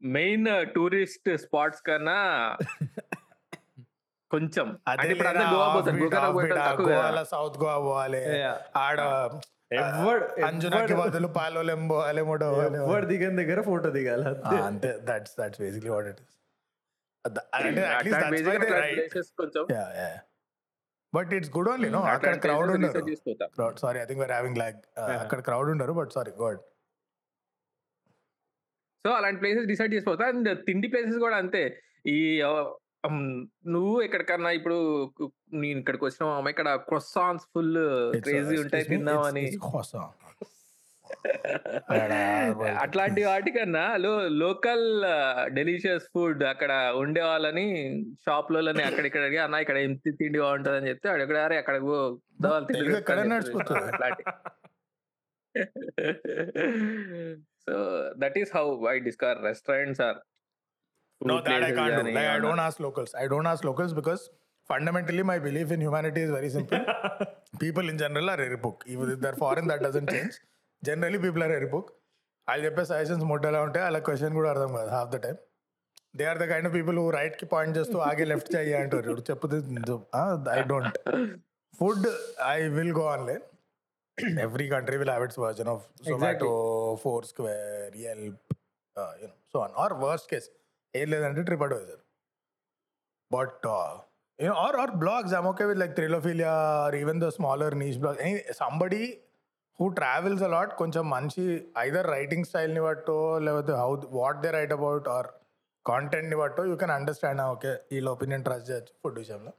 [0.02, 2.56] మెయిన్ టూరిస్ట్ స్పాట్స్ కన్నా
[4.30, 4.78] కొంచెం.
[7.25, 8.42] సౌత్ గోవా పోవాలి.
[8.76, 8.99] ఆడ
[9.73, 12.75] ఎవ్వడు- అంజునాకి బదులు పాలోలెం పోవాలి మూడో పోవాలి.
[12.75, 14.98] ఎవరు దిగని దగ్గర ఫోటో దిగాలి ఆ, అంతే.
[15.02, 16.38] That's that's basically what it is
[17.55, 19.66] అంటే అట్లాంటి basic అట్లాంటి places కొంచెం
[21.14, 23.03] but it's good only no అక్కడ క్రౌడ్ ఉండరు.
[23.83, 24.79] Sorry I think were having lag
[25.22, 26.62] అక్కడ క్రౌడ్ ఉండరు బట్ సారీ గుడ్
[29.05, 31.62] సో అలాంటి ప్లేసెస్ డిసైడ్ చేసిపోతా అండ్ తిండి ప్లేసెస్ కూడా అంతే.
[32.14, 32.18] ఈ
[33.74, 34.77] నువ్వు ఎక్కడికన్నా ఇప్పుడు
[35.62, 37.74] నేను ఇక్కడికి వచ్చిన అమ్మ ఇక్కడ క్రొస్సాన్స్ ఫుల్
[38.24, 39.44] క్రేజీ ఉంటాయి తిందామని
[42.82, 44.84] అట్లాంటి వాటికన్నా లో లోకల్
[45.58, 47.66] డెలిషియస్ ఫుడ్ అక్కడ ఉండే వాళ్ళని
[48.26, 52.20] షాప్లోని అక్కడ ఇక్కడ అడిగి, అన్న ఇక్కడ ఎంత తిండి బాగుంటుంది అని చెప్తే అక్కడ అరే అక్కడ పో,
[52.42, 53.80] దా వాళ్ళు తిండి తెలుగు ఎక్కడ పెడతారు" అని నడిచిపోతుంది.
[53.80, 54.24] చెప్పి అట్లాంటి
[57.66, 57.74] so
[58.18, 60.20] that is how I discover restaurants or
[61.20, 62.12] No, that I can't do.
[62.12, 63.10] Like, I don't ask locals.
[63.14, 64.22] I don't ask locals because
[64.70, 66.80] fundamentally my belief in humanity is very simple.
[67.58, 68.40] people in general are
[68.87, 70.34] even if they're foreign that doesn't change.
[70.87, 71.90] Generally people are ఎరిపుక్
[72.49, 75.37] వాళ్ళు చెప్పే suggestions ముట్టేలా ఉంటే వాళ్ళ question కూడా అర్థం కాదు half the time
[76.18, 79.59] they are the kind of people రైట్కి point చేస్తూ ఆగే లెఫ్ట్ చెయ్యి అంటారు ఇప్పుడు చెప్పుతే
[80.57, 80.99] I don't
[81.75, 82.07] food
[82.49, 83.44] I will go online
[84.38, 86.51] every country will have its version of Zomato
[87.33, 88.55] Foursquare Yelp
[89.23, 90.49] you know so on or worst case
[90.94, 92.03] ఏం లేదంటే trip advisor
[93.31, 93.66] but
[94.38, 98.20] you know or or blogs I'm okay with like Thrillophilia or even the smaller niche blog
[98.57, 99.05] somebody
[99.78, 101.44] who travels a lot కొంచెం మంచి
[101.78, 103.88] either writing స్టైల్ని బట్టో లేకపోతే how
[104.20, 105.28] what they write about or
[105.87, 109.52] కాంటెంట్ని బట్టో you can understand okay వీళ్ళ opinion trust చేయొచ్చు food విషయంలో.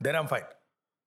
[0.00, 0.48] Then I'm fine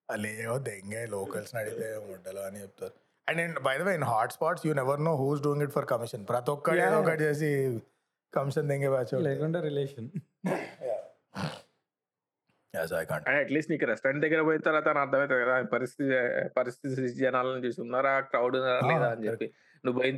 [0.09, 2.95] లేవో దెంగే లోకల్స్ అడిగితే ముడ్డలు అని చెప్తారు.
[3.27, 5.87] అండ్ నేను by the way in hot spots you never know who's doing it for
[5.93, 7.49] commission ప్రతి ఒక్కటి ఏదో ఒకటి చేసి
[8.33, 10.07] కమిషన్ దెంగే బ్యాచ్ లేకుంటే relation
[10.47, 10.53] I
[10.85, 11.66] can't
[13.33, 16.09] at least నీకు రెస్టారెంట్ దగ్గర పోయిన తర్వాత అర్థమవుతుంది కదా పరిస్థితి
[16.57, 19.49] పరిస్థితి జనాలను చూసి ఉన్నారా క్రౌడ్ ఉన్నారా లేదా అని చెప్పి.
[19.83, 20.17] నువ్వు పోయిన.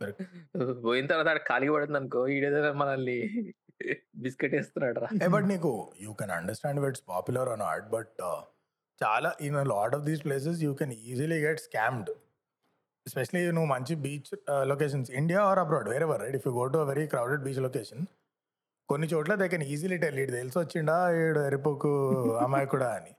[0.86, 3.18] పోయిన తర్వాత ఖాళీ పడుతుంది అనుకో ఈడేదో మనల్ని
[4.24, 5.08] బిస్కెట్ వేస్తున్నాడు రా.
[5.34, 8.14] బట్ నీకు you can understand it's popular or not but
[9.00, 12.10] చాలా in lot of these places you can easily get scammed
[13.06, 14.30] especially నువ్వు మంచి beach
[14.64, 18.02] locations India or abroad వేరే right if you go to very crowded beach location
[18.88, 20.94] కొన్ని చోట్ల they can easily tell ఇటు తెలిసి వచ్చిండా?
[21.18, 21.90] ఈడు ఎరిపోకు
[22.44, 23.12] అమ్మాయి కూడా అని.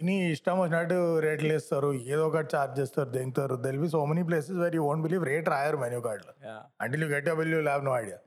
[0.00, 4.58] నీ ఇష్టం వచ్చినట్టు రేట్లు వేస్తారు ఏదో ఒకటి ఛార్జ్ చేస్తారు దెంగుతారు there'll be so many places
[4.60, 6.32] where you won't believe rate రాయరు మెన్యూ కార్డులో
[6.80, 8.18] అంటే you get bill you have no idea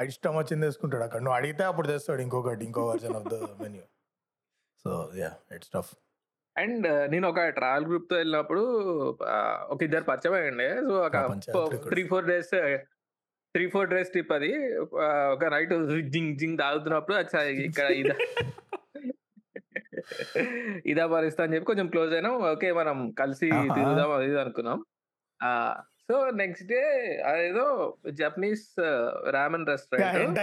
[0.00, 1.20] అది ఇష్టం వచ్చింది వేసుకుంటాడు అక్కడ.
[1.24, 3.84] నువ్వు అడిగితే అప్పుడు తెస్తాడు ఇంకొకటి ఇంకో version of the menu
[4.84, 5.92] so yeah it's tough
[6.56, 8.62] and నేను ఒక ట్రావెల్ గ్రూప్తో వెళ్ళినప్పుడు
[9.28, 9.36] ఆ,
[9.70, 11.14] ఒక ఇద్దరు పరిచయం అయ్యండి సో ఒక.
[11.88, 12.52] Three four days
[13.54, 14.50] three four days trip అది.
[15.34, 15.72] ఒక నైట్
[16.14, 17.16] జింగ్ జింగ్ తాగుతున్నప్పుడు
[17.68, 18.14] ఇక్కడ ఇదా
[20.92, 22.34] ఇదా పరిస్థితి అని చెప్పి కొంచెం క్లోజ్ అయినాం.
[22.52, 23.48] ఓకే మనం కలిసి.
[23.76, 24.78] తిరుగుదాం అది అనుకున్నాం.
[26.08, 26.80] సో నెక్స్ట్ డే
[27.30, 27.66] అదేదో
[28.20, 28.66] Japanese
[29.36, 30.40] ramen restaurant.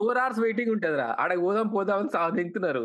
[0.00, 1.08] Four hours waiting ఉంటదిరా.
[1.22, 2.84] ఆడకి పోదాం పోదాం అని సాగు దింగుతున్నారు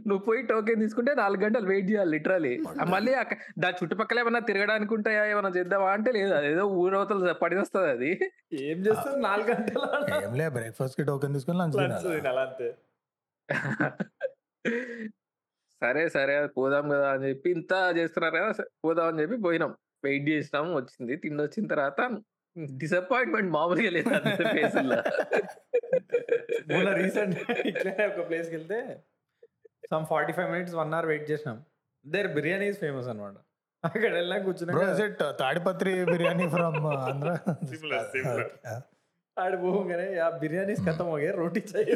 [0.00, 2.52] నువ్వు పోయి టోకెన్ తీసుకుంటే నాలుగు గంటలు వెయిట్ చేయాలి లిటరలీ
[2.92, 3.12] మళ్ళీ
[3.58, 8.10] దాని చుట్టుపక్కల ఏమన్నా తిరగడానికి ఉంటాయా ఏమన్నా చేద్దామా అంటే లేదు అదేదో ఊరవతలు పడి వస్తుంది అది.
[8.64, 9.84] ఏం చేస్తారు నాలుగు గంటల
[10.18, 11.78] ఏం లే బ్రేక్ఫాస్ట్కి టోకెన్ తీసుకొని లంచ్
[12.40, 12.68] అంతే.
[15.82, 18.50] సరే సరే పోదాం కదా అని చెప్పి ఇంత చేస్తున్నారు కదా
[18.84, 19.72] పోదాం అని చెప్పి పోయినాం.
[20.04, 21.14] వెయిట్ చేసినాం వచ్చింది.
[21.22, 22.00] తిండి వచ్చిన తర్వాత
[22.76, 24.08] డిసప్పాయింట్మెంట్ మామూలుగా లేదు
[26.68, 27.34] మొన్న రీసెంట్
[27.70, 28.78] ఇట్లనే ఒక ప్లేస్కి వెళ్తే
[29.90, 31.58] some forty five minutes one hour wait చేసినాం.
[32.04, 33.36] దేర్ బిర్యానీ ఇస్ ఫేమస్ అనమాట
[33.84, 37.30] అక్కడ వెళ్ళినా కూర్చున్నా uh, తాడిపత్రి బిర్యానీ ఫ్రమ్ ఆంధ్ర
[39.36, 41.88] ఆడ పోగానే ఆ బిర్యానీస్ కథం పోగే రోటీ చాయ్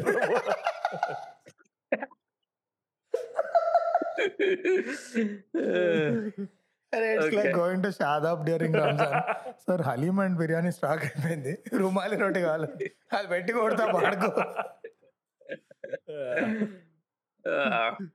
[7.98, 8.42] Shadab
[9.64, 11.52] sir haleem and biryani stock అయిపోయింది.
[11.74, 12.68] రుమాలి రోటి కావాలి.
[13.12, 14.30] అది పెట్టి కొడతా పాడుకో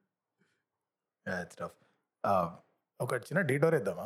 [2.99, 4.05] ఒక చిన్న detour ఇద్దామా?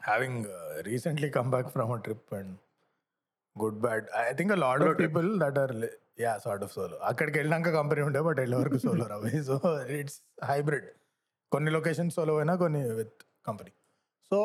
[0.00, 0.44] Having
[0.80, 2.52] recently come back from a trip and
[3.56, 5.72] good bad I think lot of people that are
[6.20, 9.56] yeah sort of solo అక్కడికి వెళ్ళినాక కంపెనీ ఉండే బట్ వెళ్ళే వరకు solo Ravi so
[9.98, 10.88] it's hybrid
[11.52, 13.72] కొన్ని లొకేషన్స్ సోలో అయినా కొన్ని with company
[14.30, 14.38] so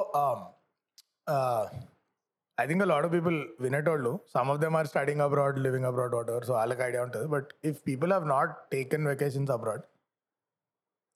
[2.58, 6.46] I think lot of people వినేటోళ్ళు some of them are studying abroad living abroad whatever
[6.50, 7.28] so వాళ్ళకి idea ఉంటుంది.
[7.36, 9.84] But if people have not taken vacations abroad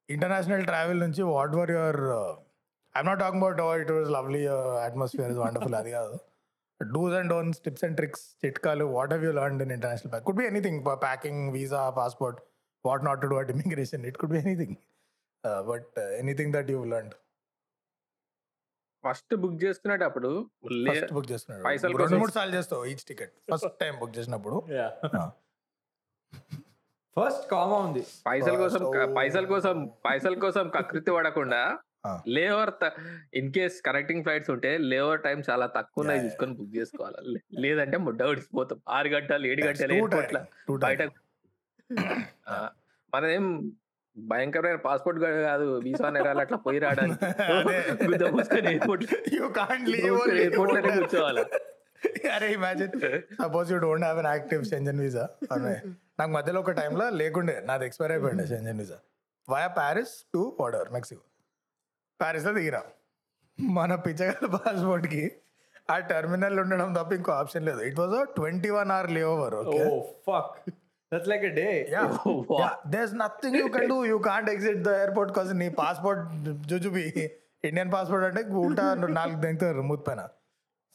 [0.09, 1.99] international travel నుంచి what were your
[2.95, 4.43] I'm not talk about it was lovely
[4.87, 6.13] atmosphere is wonderful అది కాదు.
[6.79, 10.39] Dos and don'ts tips and tricks చిట్కాలు what have you learn in international pack could
[10.41, 12.37] be anything packing visa passport
[12.85, 14.75] what not to do at immigration it could be anything
[15.71, 15.89] but
[16.21, 17.11] anything that you learn
[19.03, 20.29] first book చేసుకునేటప్పుడు
[20.87, 21.27] first book
[21.65, 23.33] పైసల రెండు కోసం- మూడు సార్లు చేస్తావు each ticket.
[23.51, 24.57] First time book చేసినప్పుడు.
[27.17, 28.01] First కామా ఉంది.
[28.25, 28.81] పైసల కోసం
[29.15, 31.61] పైసల కోసం పైసల కోసం కకృతి పడకుండా
[32.07, 32.11] ఆ.
[32.27, 32.71] Layover
[33.33, 36.21] in case connecting flights ఉంటే లేఓవర్ టైం చాలా తక్కువ ఉన్నాయి.
[36.21, 37.39] తీసుకొని బుక్ చేసుకోవాలి.
[37.59, 39.95] లేదంటే ముడ్డ ఉడిసిపోతాం ఆరు గంటలు ఏడు గంటలు
[40.79, 41.01] బయట
[43.13, 43.45] మనదేం
[44.27, 45.81] భయంకరమైన పాస్పోర్ట్ కాదు.
[45.85, 47.19] వీసా నేరాలు అట్లా పోయి రావడానికి.
[50.59, 51.45] లోనే కూర్చోవాలి?
[52.33, 52.91] అరే imagine
[53.39, 55.27] suppose you don't have an active Schengen visa
[56.19, 58.99] నాకు మధ్యలో ఒక టైంలో లేకుండే నాది ఎక్స్పైర్ అయిపోయింది Schengen visa
[59.47, 61.21] via Paris to వాడర్ Mexico
[62.19, 62.83] ప్యారిస్లో దిగిరా.
[63.57, 65.31] మన పిచ్చగల పాస్పోర్ట్కి
[65.89, 67.81] ఆ టెర్మినల్ ఉండడం తప్ప ఇంకో ఆప్షన్ లేదు.
[67.81, 69.83] It was twenty one hour layover oh okay
[70.27, 70.69] fuck
[71.11, 72.07] that's like a day Yeah.
[72.29, 72.59] Oh, wow.
[72.61, 72.73] yeah.
[72.93, 73.97] There's nothing you can do.
[74.11, 76.23] You can't exit the airport because నీ passport
[76.71, 77.05] జుజుబి
[77.69, 78.83] Indian passport అంటే ఉల్టా
[79.19, 80.21] నాలుగు దింగుతారు మూత్ పైన.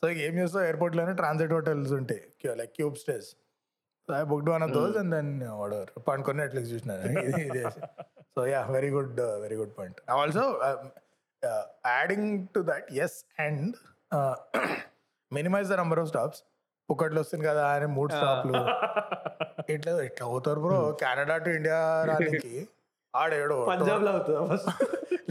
[0.03, 0.65] So ఇక ఏం చేస్తావు?
[0.69, 2.23] ఎయిర్పోర్ట్లోనే ట్రాన్సిట్ హోటల్స్ ఉంటాయి.
[2.61, 3.29] Like cube stays
[4.09, 6.93] I booked one of those and then వాడర్ పండుకొని నెట్ఫ్లిక్స్ చూసిన.
[8.37, 10.45] So yeah very good very good point also
[11.99, 13.75] adding to that yes and
[15.33, 16.41] minimize the number of stops
[16.89, 18.55] ఒకట్లు వస్తుంది కదా అని మూడు స్టాప్లు.
[19.75, 20.79] ఇట్లా ఇట్లా అవుతారు బ్రో.
[21.03, 21.79] కెనడా టు ఇండియా
[22.11, 22.55] రానికి
[23.15, 24.71] ఆడేడు పంజాబ్లో అవుతుంది ఫస్ట్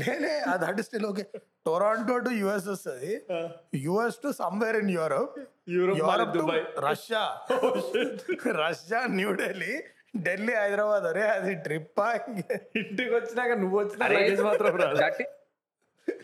[0.01, 1.23] లేలే that is still okay
[1.65, 3.11] Toronto to US వస్తుంది
[3.79, 5.35] US to somewhere in Europe
[5.71, 6.63] Europe Dubai.
[6.85, 7.23] Russia
[8.61, 9.73] Russia New Delhi
[10.25, 12.01] Delhi Hyderabad అరే అది ట్రిప్
[12.81, 14.73] ఇంటికి వచ్చినాక నువ్వు వచ్చిన మాత్రం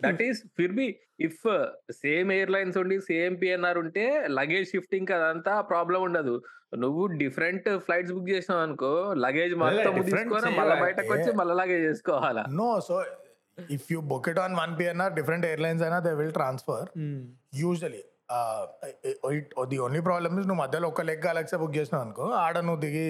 [0.06, 0.88] that is for be
[1.28, 1.42] if
[2.02, 4.06] same airlines ఉండి సేమ్ పిఎన్ఆర్ ఉంటే
[4.40, 6.36] లగేజ్ షిఫ్టింగ్ అదంతా ప్రాబ్లం ఉండదు.
[6.84, 8.92] నువ్వు డిఫరెంట్ ఫ్లైట్స్ బుక్ చేసినావు అనుకో
[9.26, 10.76] లగేజ్ మొత్తం తీసుకొని మళ్ళీ.
[10.84, 12.98] బయటకు వచ్చి మళ్ళీ లగేజ్ చేసుకోవాలా no so
[13.76, 16.88] if you book it on one PNR different airlines అయినా they will transfer
[17.62, 18.04] usually
[19.66, 23.06] the only problem is నువ్వు మధ్యలో ఒక లెగ్ అలెక్సా బుక్ చేసినావు అనుకో ఆడ నువ్వు దిగి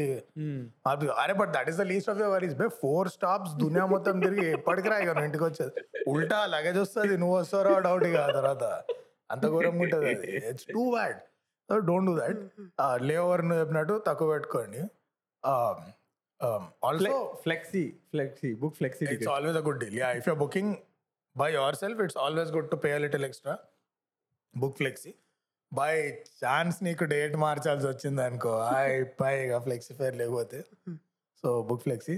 [0.87, 4.51] అది- అరే but that is the least of your worries before stops దునియా మొత్తం తిరిగి
[4.51, 5.73] ఎప్పటికి రా ఇక నువ్వు ఇంటికి వచ్చేది.
[6.07, 8.63] ఉల్టా లగేజ్ వస్తుంది నువ్వు వస్తారో డౌట్ ఇక తర్వాత.
[9.31, 10.31] అంత ఘోరంగా ఉంటుంది అది.
[10.49, 11.19] It's too bad
[11.69, 12.39] don't do that
[13.17, 14.81] layover నువ్వు చెప్పినట్టు తక్కువ పెట్టుకోండి.
[16.83, 19.93] Also flexi flexi book flexi it's always a good deal.
[19.93, 20.69] Yeah, if you're booking
[21.35, 23.53] by yourself, it's always good to pay a little extra.
[24.57, 25.11] Book flexi.
[25.71, 25.93] By
[26.43, 28.53] chance నీకు date మార్చాల్సి వచ్చింది అనుకో.
[29.21, 30.59] పై ఇక ఫ్లెక్సీ ఫేర్ లేకపోతే.
[31.43, 32.15] So book flexi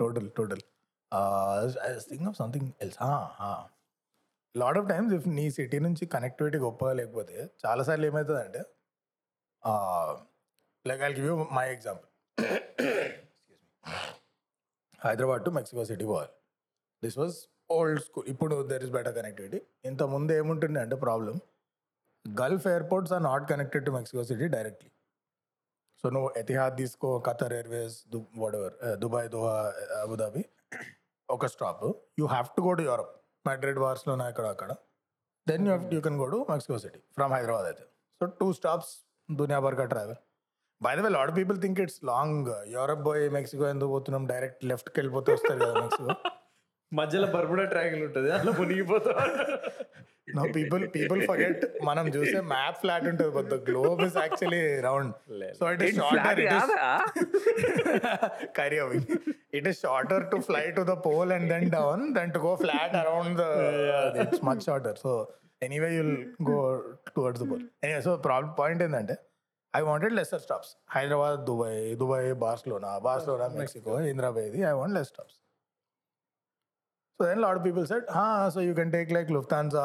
[0.00, 0.62] total total.
[2.10, 2.98] Think of something else.
[4.54, 8.62] Lot of times if నీ city నుంచి connectivity గొప్పగా లేకపోతే చాలాసార్లు ఏమవుతుందంటే
[10.88, 12.10] like I give you my example.
[15.06, 16.32] Hyderabad to Mexico City పోవాలి.
[17.04, 17.36] This was
[17.70, 18.26] old school.
[18.32, 19.60] ఇప్పుడు there is better connectivity.
[19.90, 21.36] ఇంత ముందు ఏముంటుండే అంటే problem
[22.24, 24.90] Gulf airports are not connected to Mexico City directly
[26.04, 27.96] so నువ్వు ఎతిహాద్ తీసుకో Qatar Airways
[28.36, 28.56] what
[29.02, 29.54] Dubai Doha
[30.02, 30.42] Abu Dhabi
[31.28, 31.84] ఒక stop
[32.20, 33.12] you have to go to Europe
[33.44, 34.70] Madrid Barcelona ఇక్కడ అక్కడ.
[35.46, 37.84] Then you you can go to Mexico City from Hyderabad అయితే.
[38.20, 38.92] So two stops
[39.28, 40.20] దునియాబర్గా travel
[40.80, 44.24] by the way lot people think it's long Europe పోయి Mexico ఎందుకు పోతున్నాం?
[44.32, 46.08] Direct లెఫ్ట్కి వెళ్ళిపోతే వస్తారు కదా మెక్సికో
[46.94, 48.28] మధ్యలో బర్బుడా ట్రాంగిల్ ఉంటుంది.
[48.36, 49.12] అట్లా మునిగిపోతా.
[50.36, 55.12] నో పీపుల్ పీపుల్ ఫర్గెట్ మనం చూసే మ్యాప్ ఫ్లాట్ ఉంటుంది కొత్త globe is actually round
[55.58, 56.40] so it is shorter
[58.58, 58.98] కరి అవి
[59.58, 62.96] it is shorter to fly to the pole and then down then to go flat
[63.02, 63.46] around the
[64.24, 65.12] it's much shorter so
[65.62, 66.16] anyway you'll
[66.50, 66.58] go
[67.16, 69.16] towards the pole anyway so problem point ఏంటంటే
[69.74, 75.38] I wanted lesser stops Hyderabad Dubai Dubai Barcelona Barcelona Mexico ఇంద్రాబాద్ I want less stops
[77.20, 79.82] So then a lot of people said, ah, so you can take like Lufthansa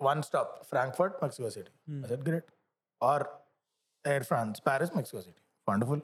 [0.00, 1.70] one stop, Frankfurt, Mexico City.
[2.04, 2.42] I said, great.
[3.00, 3.18] Or
[4.04, 5.40] Air France, Paris, Mexico City.
[5.66, 6.00] Wonderful.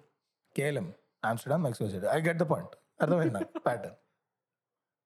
[0.56, 0.88] KLM,
[1.22, 2.06] Amsterdam, Mexico City.
[2.08, 2.70] I get the point.
[3.02, 3.96] అర్థమైంది pattern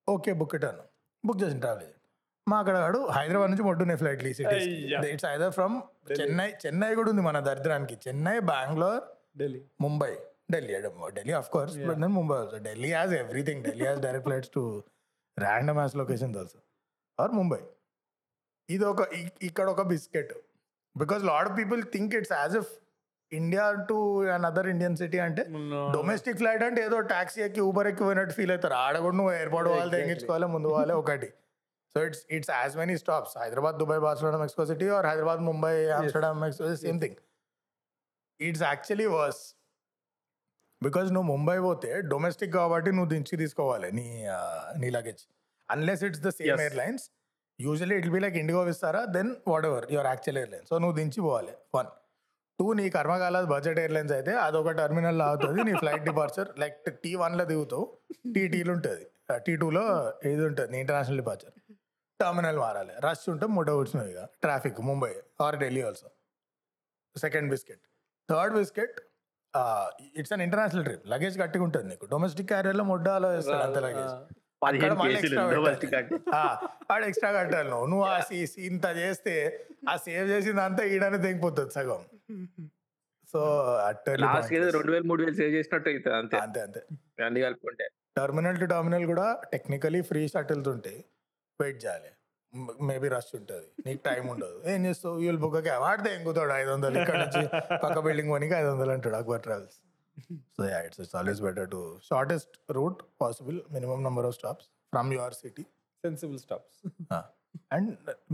[0.09, 0.85] okay book ఇటాను
[1.25, 1.99] book చేసిన travel agent
[2.47, 4.65] మా అక్కడ వాడు హైదరాబాద్ నుంచి మొట్టున్నాయి ఫ్లైట్లు ఈ cities.
[5.11, 5.75] It's either from
[6.21, 9.03] Chennai Chennai కూడా ఉంది మన దరిద్రానికి Chennai Bengaluru
[9.41, 10.11] Delhi Mumbai
[10.55, 10.73] Delhi
[11.19, 14.63] Delhi of course but then Mumbai also Delhi has everything Delhi has direct flights to
[15.37, 16.61] random has locations also
[17.19, 17.61] or Mumbai
[18.69, 19.03] ఇది ఒక
[19.49, 20.33] ఇక్కడ ఒక biscuit.
[20.97, 22.71] Because lot of people think it's as if
[23.33, 23.97] India to
[24.37, 25.43] another Indian city అంటే
[25.97, 28.77] domestic flight అంటే ఏదో taxi ఎక్కి Uber ఎక్కి పోయినట్టు ఫీల్ అవుతారు.
[28.85, 31.29] ఆడ కూడా నువ్వు ఎయిర్పోర్ట్ వాళ్ళు తెగించుకోవాలి ముందు వాళ్ళే ఒకటి.
[31.95, 36.39] So it's it's as many stops Hyderabad Dubai Barcelona Mexico City or Hyderabad Mumbai Amsterdam
[36.45, 37.19] Mexico same thing
[38.41, 39.43] it's actually worse
[40.87, 44.07] because నువ్వు ముంబై పోతే డొమెస్టిక్ కాబట్టి నువ్వు దించి తీసుకోవాలి నీ
[44.83, 45.23] నీ luggage
[45.69, 46.63] unless it's the same.
[46.67, 47.05] Airlines
[47.59, 49.31] usually it be like IndiGo Vistara then
[49.71, 51.55] whatever your actual airline so నువ్వు దించి పోవాలి.
[51.79, 51.91] వన్
[52.59, 57.45] టూ నీ కర్మకాలాది బడ్జెట్ ఎయిర్లైన్స్ అయితే అదొక టర్మినల్ అవుతుంది నీ ఫ్లైట్ డిపార్చర్ లైక్ టీ వన్లో
[57.53, 57.85] దిగుతావు
[58.35, 59.05] టీ టీలో ఉంటుంది.
[59.47, 59.85] టీ టూలో
[60.33, 61.55] ఇది ఉంటుంది నీ ఇంటర్నేషనల్ డిపార్చర్
[62.21, 62.95] టర్మినల్ మారాలి.
[63.07, 64.23] రష్ ఉంటే ముట్ట కూర్చున్నావు ఇక.
[64.45, 65.13] Traffic Mumbai
[65.47, 66.09] or Delhi also
[67.17, 67.83] second biscuit
[68.29, 68.99] third biscuit
[70.19, 72.07] it's an international trip luggage గట్టిగా ఉంటుంది నీకు.
[72.07, 74.15] డొమెస్టిక్ క్యారియర్లో ముడ్డాలో వేస్తాడు అంత లగేజ్
[76.93, 77.87] ఆడ ఎక్స్ట్రా కట్టాలి నువ్వు.
[77.87, 78.19] నువ్వు ఆ
[78.71, 79.35] ఇంత చేస్తే
[79.89, 82.03] ఆ సేవ్ చేసింది అంతా ఈడనే తెగిపోతుంది సగం.
[83.33, 83.41] సో
[84.07, 86.37] రెండు వేలు మూడు వేలు సేవ్ చేసినట్టు అవుతుంది అంతే.
[86.37, 86.81] అంతే అంతే.
[87.27, 87.87] అన్ని కలుపుకుంటే.
[88.17, 90.99] టర్మినల్ టు టర్మినల్ కూడా టెక్నికలీ ఫ్రీ షటిల్స్ ఉంటాయి
[91.61, 92.11] వెయిట్ చేయాలి.
[92.89, 93.69] మేబీ రష్ ఉంటుంది.
[93.87, 94.57] నీకు టైం ఉండదు.
[94.73, 95.17] ఏం చేస్తావు?
[95.27, 97.43] యూల్ బుక్ క్యాబ్ ఆడితే ఎంగుతాడు ఐదు వందలు ఇక్కడ నుంచి
[97.85, 99.79] పక్క బిల్డింగ్ పోనీకి ఐదు వందలు అంటాడు Akbar Travels.
[100.57, 105.11] So yeah it's it's always better to shortest route possible minimum number of stops from
[105.17, 105.65] your city
[106.05, 106.79] sensible stops
[107.77, 107.91] and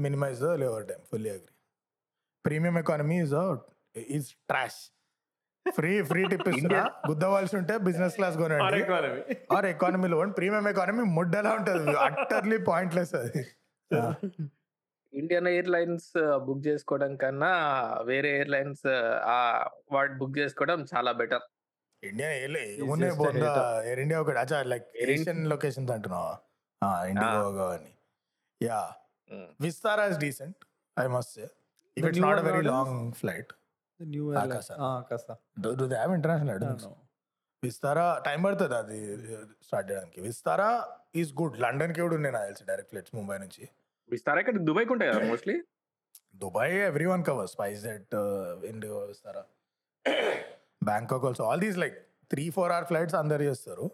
[0.07, 1.55] minimise the layover time fully agree
[2.45, 3.35] premium economy is
[4.17, 4.81] is trash
[5.67, 6.83] free free tip ఇస్తున్నా.
[7.09, 8.83] గుద్దవలసి ఉంటే business class కొనండి.
[9.57, 11.95] Or ఎకానమీలో premium economy ముడ్డలా ఉంటుంది.
[12.07, 13.43] Utterly pointless అది.
[15.13, 17.53] Indian airlines book చేసుకోవడం కన్నా
[18.03, 18.87] వేరే ఎయిర్లైన్స్
[19.25, 21.43] ఆ వాటి బుక్ చేసుకోవడం చాలా better.
[22.03, 23.83] India data.
[23.85, 24.39] Air India ఒకటి.
[24.39, 26.39] అచ్చా లైక్ ఏషియన్ లొకేషన్స్ అంటున్నావా?
[27.09, 27.93] ఇండిగో అని
[28.63, 28.93] yeah.
[29.61, 30.57] Vistara is decent
[30.99, 31.49] I must say.
[31.99, 32.63] If it's not very?
[32.63, 33.53] Long flight.
[34.03, 34.33] New
[35.61, 36.93] do they have international
[37.65, 38.23] Vistara?
[38.27, 38.99] Time పడుతుంది అది
[39.63, 40.21] స్టార్ట్ చేయడానికి.
[40.21, 40.89] విస్తారా?
[41.17, 41.61] Is good.
[41.61, 43.69] లండన్కి కూడా ఉన్నాయి నాకు తెలిసి డైరెక్ట్ ఫ్లైట్స్ ముంబై నుంచి.
[44.17, 45.55] ఇస్తారా ఇక్కడ దుబాయ్కి ఉంటాయి కదా mostly?
[46.43, 47.49] Dubai every one cover
[47.95, 48.15] SpiceJet
[48.73, 49.43] IndiGo Vistara?
[50.89, 51.97] Bangkok also all these like
[52.33, 53.87] three four hour flights అందరు చేస్తారు.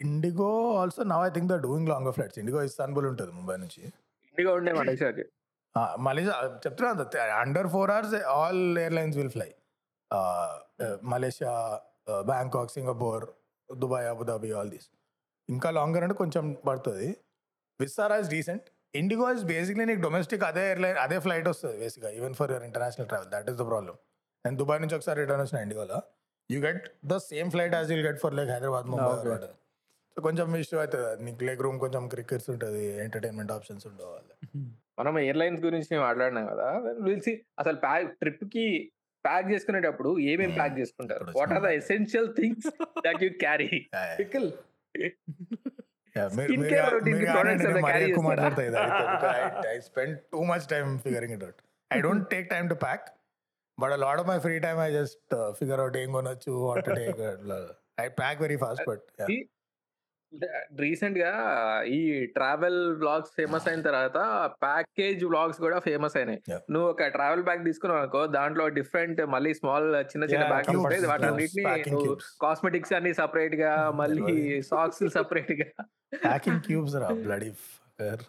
[0.00, 3.82] IndiGo also now I think the doing longer flights IndiGo Istanbul ఉంటుంది ముంబై నుంచి.
[4.30, 5.24] ఇండిగా ఉండే మలేషియాకి
[6.06, 9.50] మలేషియా చెప్తున్నా under four hours all airlines will fly
[11.12, 11.52] Malaysia
[12.30, 13.24] Bangkok Singapore
[13.68, 14.88] Dubai Abu Dhabi all these
[15.48, 17.08] ఇంకా longer అంటే కొంచెం పడుతుంది.
[17.80, 22.34] Vistara is decent IndiGo is basically నీకు డొమెస్టిక్ అదే ఎయిర్లైన్ అదే ఫ్లైట్ వస్తుంది బేసిక్గా even
[22.34, 23.98] for your international travel that is the problem
[24.44, 25.98] నేను దుబాయ్ నుంచి ఒకసారి రిటర్న్ వచ్చిన ఇండిగోలో
[26.50, 29.36] you get the same flight as you'll get for like Hyderabad Mumbai
[30.16, 31.24] so కొంచెం ఇష్యూ అవుతుంది.
[31.24, 34.14] నీకు లెగ్ రూమ్ కొంచెం క్రికెట్స్ ఉంటుంది ఎంటర్టైన్మెంట్ ఆప్షన్స్ ఉండవు
[34.98, 36.66] మనం ఎయిర్లైన్స్ గురించి మాట్లాడినాం కదా
[37.04, 38.64] పిలిచి అసలు ప్యాక్ ట్రిప్కి
[39.24, 41.22] ప్యాక్ చేసుకునేటప్పుడు ఏమేమి ప్యాక్ చేసుకుంటారు?
[41.22, 42.66] ఇక్కడ what are the essential things
[43.06, 43.70] that you carry
[44.18, 44.48] pickle
[46.14, 48.18] skincare routine products are the carriers.
[48.74, 51.54] I, I spend too much time figuring it out.
[51.90, 53.10] I don't take time to pack,
[53.78, 56.60] but a lot of my free time I just uh, figure out I'm gonna chew
[56.60, 57.16] what to take.
[57.98, 59.26] I pack very fast, but yeah.
[60.76, 61.30] రీసెంట్గా
[61.86, 64.18] ఈ travel blogs famous అయిన తర్వాత
[64.62, 66.40] package blogs కూడా famous అయినాయి.
[66.70, 71.06] నువ్వు ఒక travel bag తీసుకున్నావు అనుకో దాంట్లో డిఫరెంట్ మళ్ళీ స్మాల్ చిన్న చిన్న బ్యాగ్స్ ఉంటాయి.
[71.06, 72.24] వాటిన్నిటిని నువ్వు cubes.
[72.42, 74.62] కాస్మెటిక్స్ అన్ని సపరేట్గా మళ్ళీ.
[74.62, 75.84] సాక్స్ సపరేట్గా
[76.24, 78.22] ప్యాకింగ్ క్యూబ్స్ రా bloody fucker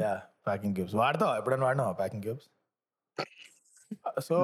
[0.00, 0.22] yeah.
[0.46, 1.36] Packing cubes వాడతావా?
[1.36, 2.48] ఎప్పుడైనా వాడినావా packing cubes
[4.20, 4.36] so.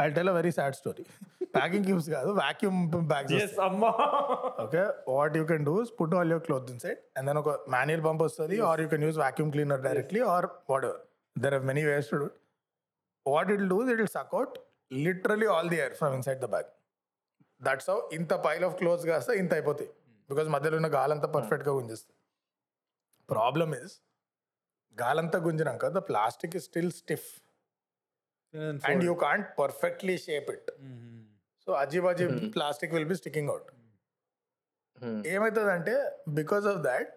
[0.00, 1.04] I tell a very sad story
[1.54, 2.78] packing cubes కాదు vacuum
[3.12, 3.54] bags
[4.64, 8.22] okay what you can do put all your cloth inside and then ఒక manual pump
[8.26, 10.86] వస్తుంది or you can use vacuum cleaner directly or what
[11.36, 12.28] there are many ways to do
[13.26, 14.54] what it do it will suck out
[15.00, 16.70] literally all the air from inside the bag
[17.60, 19.90] that's how ఇంత pile of clothes కాస్తే ఇంత అయిపోతాయి.
[20.30, 22.16] Because మధ్యలో ఉన్న గాలంతా పర్ఫెక్ట్గా గుంజిస్తుంది
[23.28, 23.94] problem is
[24.96, 27.28] గాలంతా గుంజినాక the plastic is still stiff
[28.88, 30.70] and you can't perfectly shape it
[31.66, 33.68] so Ajeeb Ajeeb plastic will be sticking out
[35.28, 35.94] ఏమవుతుందంటే
[36.38, 37.12] because of that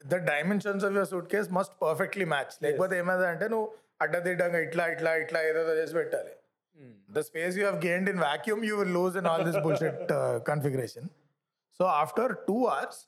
[0.00, 3.68] the dimensions of your suitcase must perfectly match లేకపోతే ఏమైందంటే నువ్వు
[4.04, 6.32] అడ్డదిడ్డంగా ఇట్లా ఇట్లా ఇట్లా ఏదో చేసి పెట్టాలి.
[7.10, 10.02] The space you have gained in vacuum you will lose in all this bullshit
[10.50, 11.06] configuration
[11.80, 13.00] so after two hours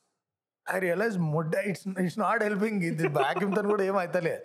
[0.65, 4.35] I realise ముడ్డ it's it's not helping ఇది వాక్యూమ్తో కూడా ఏమైతలే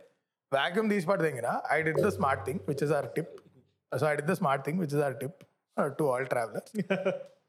[0.52, 3.34] వాక్యూమ్ తీసి పడదెంగిన I did the smart thing which is our tip
[3.92, 5.38] so I did the smart thing which is our tip
[5.98, 6.72] to all travellers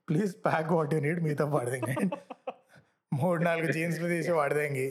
[0.10, 1.96] please pack what you need మీతో పడదెంగి.
[3.12, 4.88] మూడు నాలుగు జీన్స్లు తీసి పడదెంగి.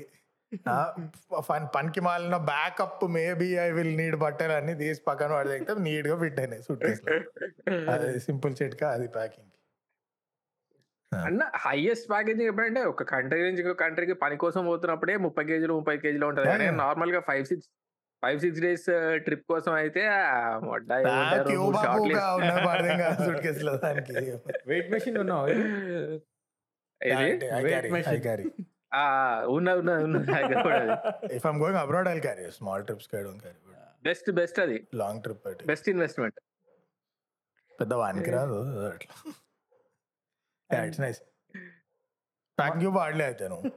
[1.77, 6.63] పనికి మాలిన backup maybe I will need బట్టలు అన్ని తీసి పక్కన పడదెంగితే నీట్గా ఫిట్ అయినాయి
[6.63, 7.17] సూట్ కేసులో
[7.93, 9.51] అది సింపుల్ చిట్కా అది ప్యాకింగ్
[11.13, 15.97] అన్న హైయెస్ట్ ప్యాకేజింగ్ ఎప్పుడంటే ఒక కంట్రీ నుంచి ఇంకో కంట్రీకి పని కోసం పోతున్నప్పుడే ముప్పై కేజీలు ముప్పై
[16.05, 16.71] కేజీలు ఉంటది.
[16.83, 17.69] నార్మల్గా five six
[18.25, 18.87] five six days
[19.27, 20.03] trip కోసం అయితే
[24.71, 25.47] వెయిట్ మెషిన్ ఉన్నావు
[27.01, 27.25] ఏది?
[27.49, 28.21] I Weight carry, I machine.
[28.27, 28.45] carry.
[28.93, 29.03] ఆ,
[29.55, 30.95] ఉన్నది ఉన్నది ఉన్నది దగ్గర కూడా అది.
[31.39, 32.45] If I'm going abroad, I'll carry.
[32.59, 33.59] Small trips, I don't carry.
[33.65, 35.67] But best best అది long trip, I take.
[35.71, 36.39] Best investment
[37.79, 38.57] పెద్ద వానికి రాదు
[38.89, 39.15] అట్లా
[41.05, 41.21] నైస్
[42.59, 43.71] ప్యాకింగ్ క్యూబ్ వాడలే అయితే నువ్వు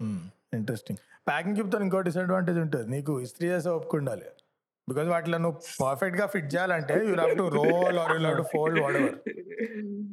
[0.58, 2.86] ఇంట్రెస్టింగ్ ప్యాకింగ్ క్యూబ్తో ఇంకో డిసడ్వాంటేజ్ ఉంటుంది.
[2.94, 4.26] నీకు ఇస్త్రీ చేసే ఒప్పుకు ఉండాలి
[4.88, 8.78] బికాజ్ వాటిలో నువ్వు పర్ఫెక్ట్గా ఫిట్ చేయాలంటే you have to roll or you have to fold
[8.98, 9.14] whatever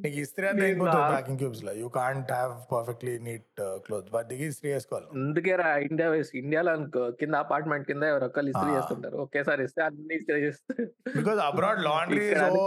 [0.03, 1.71] నీకు ఇస్త్రీ అంతా అయిపోతుంది packing క్యూబ్స్లో.
[1.79, 6.07] You can't have perfectly neat cloth but దిగి ఇస్త్రీ వేసుకోవాలి అందుకే రా ఇండియా
[6.41, 6.73] ఇండియాలో
[7.21, 8.71] కింద అపార్ట్మెంట్ కింద ఎవరు ఒక్కరు ఇస్త్రీ.
[8.77, 9.17] చేస్తుంటారు.
[9.25, 10.85] ఒకేసారి ఇస్తే అన్ని ఇస్త్రీ చేస్తారు.
[11.17, 12.25] Because abroad laundry
[12.61, 12.63] oh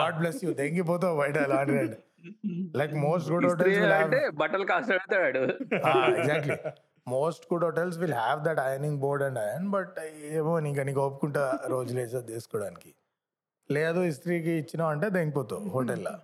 [0.00, 1.98] God bless you తెంగిపోతావు బయట లాండ్రీ అంటే?
[2.80, 5.42] లైక్ మోస్ట్ గుడ్ హోటల్స్ అంటే బట్టలు కాస్ట్ పెడతాడు
[6.20, 6.58] exactly
[7.12, 9.96] most good hotels will have that ironing board and iron but
[10.38, 11.42] ఏమో ఇంకా నీకు ఒప్పుకుంటా
[11.74, 12.90] రోజు లేసా తీసుకోవడానికి.
[13.70, 16.14] లేదు ఇస్త్రీకి ఇచ్చినావు అంటే తెంగిపోతావు హోటల్లో.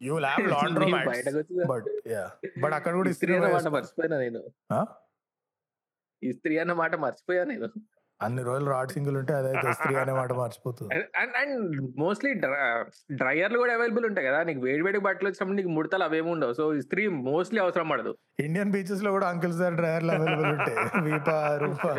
[0.00, 2.24] యూ విల్ హ్యావ్ లాండ్రో నీకు బట్ యా
[2.64, 4.42] బట్ అక్కడ కూడా ఇస్త్రీ ఇస్త్రీ అన్న మాట మర్చిపోయినా నేను.
[6.22, 7.68] ఇస్త్రీ అన్న మాట మర్చిపోయా నేను.
[8.20, 11.54] అన్ని రోజులు రాడ్ సింగిల్ ఉంటే అదైతే ఇస్త్రీ అనే మాట మర్చిపోతుంది అండ్ అండ్
[11.98, 12.30] మోస్ట్లీ
[13.12, 14.40] డ్రైయర్లు కూడా అవైలబుల్ ఉంటాయి కదా.
[14.42, 16.52] నీకు వేడి వేడి బట్టలు వచ్చినప్పుడు నీకు ముడతలు అవేమి ఉండవు.
[16.52, 18.12] సో ఇస్త్రీ మోస్ట్లీ అవసరం పడదు.
[18.38, 20.76] ఇండియన్ బీచెస్లో కూడా అంకుల్స్ దగ్గర డ్రైవర్లు అవైలబుల్ ఉంటాయి.
[21.08, 21.92] వీపా రూపా.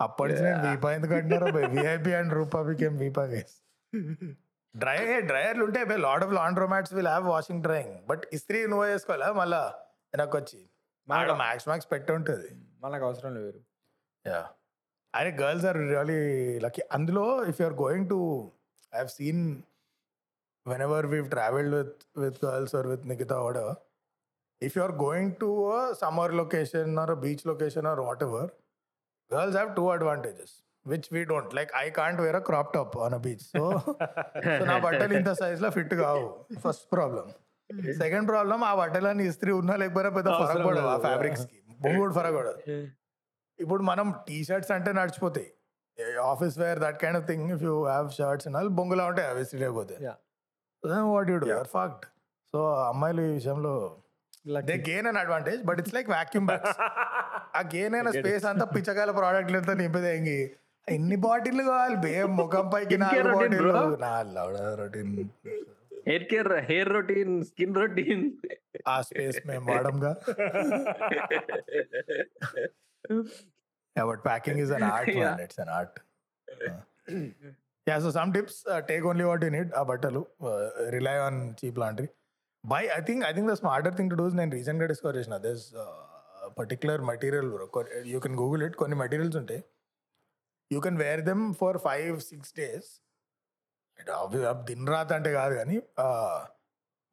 [0.00, 3.54] అప్పటి నుంచి నేను వీపా ఎందుకు అంటున్నారు విఐపి అండ్ రూపా బికేమ్ వీపా గైస్
[4.74, 9.28] డ్రై డ్రైయర్లు ఉంటాయి lot of laundromats will have washing drying but ఇస్త్రీ నువ్వు వేసుకోవాలా?
[9.32, 9.60] మళ్ళా
[10.14, 10.58] వెనక్కి వచ్చి
[11.08, 12.48] మాకు మ్యాక్స్ మ్యాక్స్ పెట్టి ఉంటుంది.
[12.84, 13.60] మనకు అవసరం లేదు
[14.24, 14.40] యా
[15.16, 16.20] అరే గర్ల్స్ ఆర్ రియలీ
[16.64, 18.20] లక్కీ అందులో if you're going to
[18.92, 19.42] I have seen
[20.86, 23.60] whenever we travelled with with girls or with Nikhita what
[24.62, 28.42] if you are going to a summer location or a beach location or whatever,
[29.30, 30.50] girls have two advantages,
[30.86, 31.52] which we don't.
[31.52, 33.44] Like I can't wear a crop top on a beach.
[33.54, 33.62] So,
[34.58, 36.24] so నా బట్టలు ఇంత సైజ్లో fit కావు.
[36.64, 37.26] First problem
[38.00, 41.56] second problem ఆ బట్టలని ఇస్త్రీ ఉన్నా లేకపోయినా పెద్ద ఫరక్ పడదు ఆ ఫ్యాబ్రిక్స్కి.
[41.82, 42.58] బొంగు కూడా ఫరక్ పడదు
[43.58, 45.46] ఇప్పుడు మనం టీ షర్ట్స్ అంటే నడిచిపోతాయి.
[46.22, 49.96] Office wear that kind of thing if you have shirts and బొంగులా ఉంటాయి అవి లేకపోతే.
[50.00, 50.16] Yeah.
[51.14, 52.06] What you do or fact
[52.54, 54.02] so అమ్మాయిలు ఈ విషయంలో
[54.60, 56.78] they gain an advantage but it's like vacuum bags
[57.56, 60.54] ఆ గెయిన్ అయిన స్పేస్ అంతా పిచ్చకాయల ప్రోడక్ట్లతో నింపేదేంగి
[60.88, 61.96] ఎన్ని బాటిల్ కావాలి?
[61.96, 64.00] బే ముఖం పైకి నాలుగు బాటిల్.
[64.00, 65.30] నా routine
[66.08, 68.30] hair care hair routine skin routine
[68.88, 70.16] ఆ స్పేస్ మేము వాడంగా.
[73.96, 75.36] But packing is an art Yeah.
[75.44, 75.98] It's an art
[77.86, 80.22] yeah so some tips take only what you need ఆ బట్టలు
[80.96, 82.08] rely on cheap laundry
[82.64, 85.64] by I think I think the smarter thing to do నేను రీసెంట్గా discover చేసిన this
[86.58, 87.50] particular material
[88.12, 89.62] you can Google it కొన్ని materials ఉంటాయి
[90.70, 92.90] you can wear them for five six days
[94.70, 95.76] దిన్ రాత్ అంటే కాదు కానీ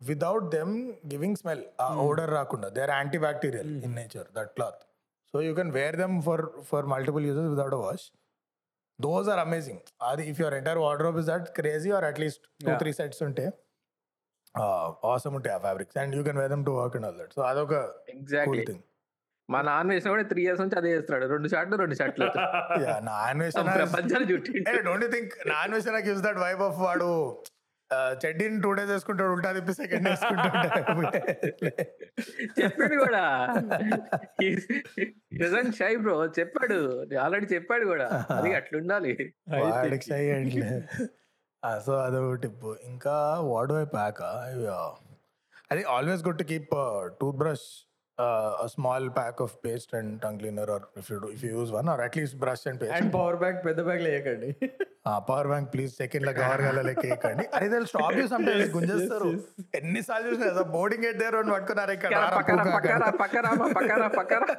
[0.02, 0.74] without them
[1.08, 4.82] giving smell ఆ ఓడర్ రాకుండా they are antibacterial in nature that cloth
[5.34, 8.06] so you can wear them for for multiple uses without a wash
[9.00, 12.80] those are amazing అది if your entire wardrobe is that crazy or at least two Yeah.
[12.82, 13.46] Three sets ఉంటే
[15.12, 17.42] awesome ఉంటాయి ఆ fabrics and you can wear them to work and all that so
[17.50, 17.74] అదొక
[18.14, 18.84] exactly thing
[19.50, 22.28] మా నాన్న వేసిన కూడా three years నుంచి అదే చేస్తాడు రెండు షాట్లు రెండు షర్ట్లు.
[22.84, 27.10] యా నా అన్వేషణ ప్రపంచాలు చుట్టి డోంట్ థింక్ నా అన్వేషణ గివ్స్ దట్ వైబ్ ఆఫ్ వాడు
[28.26, 30.68] చెడ్డీని టూ డేస్ వేసుకుంటాడు ఉల్టా తిప్పి సెకండ్ వేసుకుంటాడు
[32.62, 33.24] చెప్పాడు కూడా.
[35.40, 36.80] ప్రజెంట్ షై బ్రో చెప్పాడు.
[37.20, 38.08] ఆల్రెడీ చెప్పాడు కూడా.
[38.32, 39.14] అది అట్లుండాలి
[39.54, 40.68] వాడికి సై అంటే
[41.86, 44.22] సో అదొక టిప్ ఇంకా వాడు ఐ ప్యాక్
[45.72, 46.74] అది always good to keep
[47.22, 47.68] tooth brush
[48.74, 52.02] small pack of paste and tongue cleaner or if you if you use one or
[52.02, 54.50] at least brush and paste and power bank పెద్ద bag లేకండి
[55.30, 59.30] power bank please సెకండ్లో cover కాలే కేకండి అరే తెలుసు stop you some times గుంజేస్తారు.
[59.80, 62.14] ఎన్నిసార్లు చూసిన బోర్డింగ్ ఎట్ దేర్ పట్టుకున్నారు ఇక్కడ
[63.22, 63.52] పక్కరా
[64.16, 64.50] పక్కరా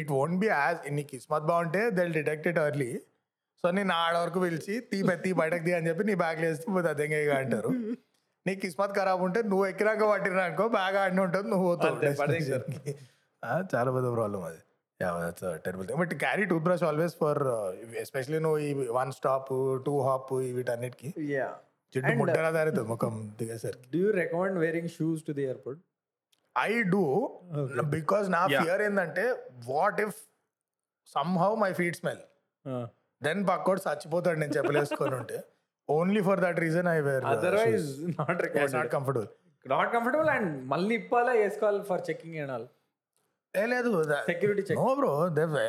[0.00, 2.90] ఇట్ వోంట్ బి యాజ్ నీ కిస్మత్ బాగుంటే they detect it early
[3.64, 6.88] so నేను ఆడ వరకు పిలిచి తీ తీ బయటకు తీ అని చెప్పి నీ బ్యాగ్ వేస్తే పోతే
[6.88, 7.70] అదేగా అంటారు.
[8.46, 11.96] నీ కిస్మత్ ఖరాబ్ ఉంటే నువ్వు ఎక్కినాక పట్టినా అనుకో బ్యాగ్ ఆడిన ఉంటుంది నువ్వు పోతావు
[13.72, 14.60] చాలా పెద్ద ప్రాబ్లం అది.
[15.64, 17.40] Terrible but carry toothbrush always for
[18.02, 19.50] especially నువ్వు ఈ వన్ స్టాప్
[19.88, 21.08] టూ హాప్ వీటన్నిటికి.
[21.94, 23.86] జిడ్డు ముట్టరా దారితుంది ముఖం దిగేసరికి.
[23.92, 25.82] Do you recommend wearing shoes to the airport
[26.56, 27.04] I do.
[27.96, 28.40] Because నా.
[28.62, 29.24] ఫియర్ ఏంటంటే
[29.72, 30.16] what if
[31.42, 32.22] somehow my feet smell
[33.22, 35.38] then పక్కోడు చచ్చిపోతాడు నేను చెప్పలేసుకొని ఉంటే.
[35.88, 39.28] Only for that reason I wear otherwise not not recommended comfortable
[39.66, 42.66] not comfortable and మళ్ళీ ఇప్పాలా వేసుకోవాలి for checking and all
[43.54, 45.26] ఏ లేదు సెక్యూరిటీ చెక్ నో బ్రో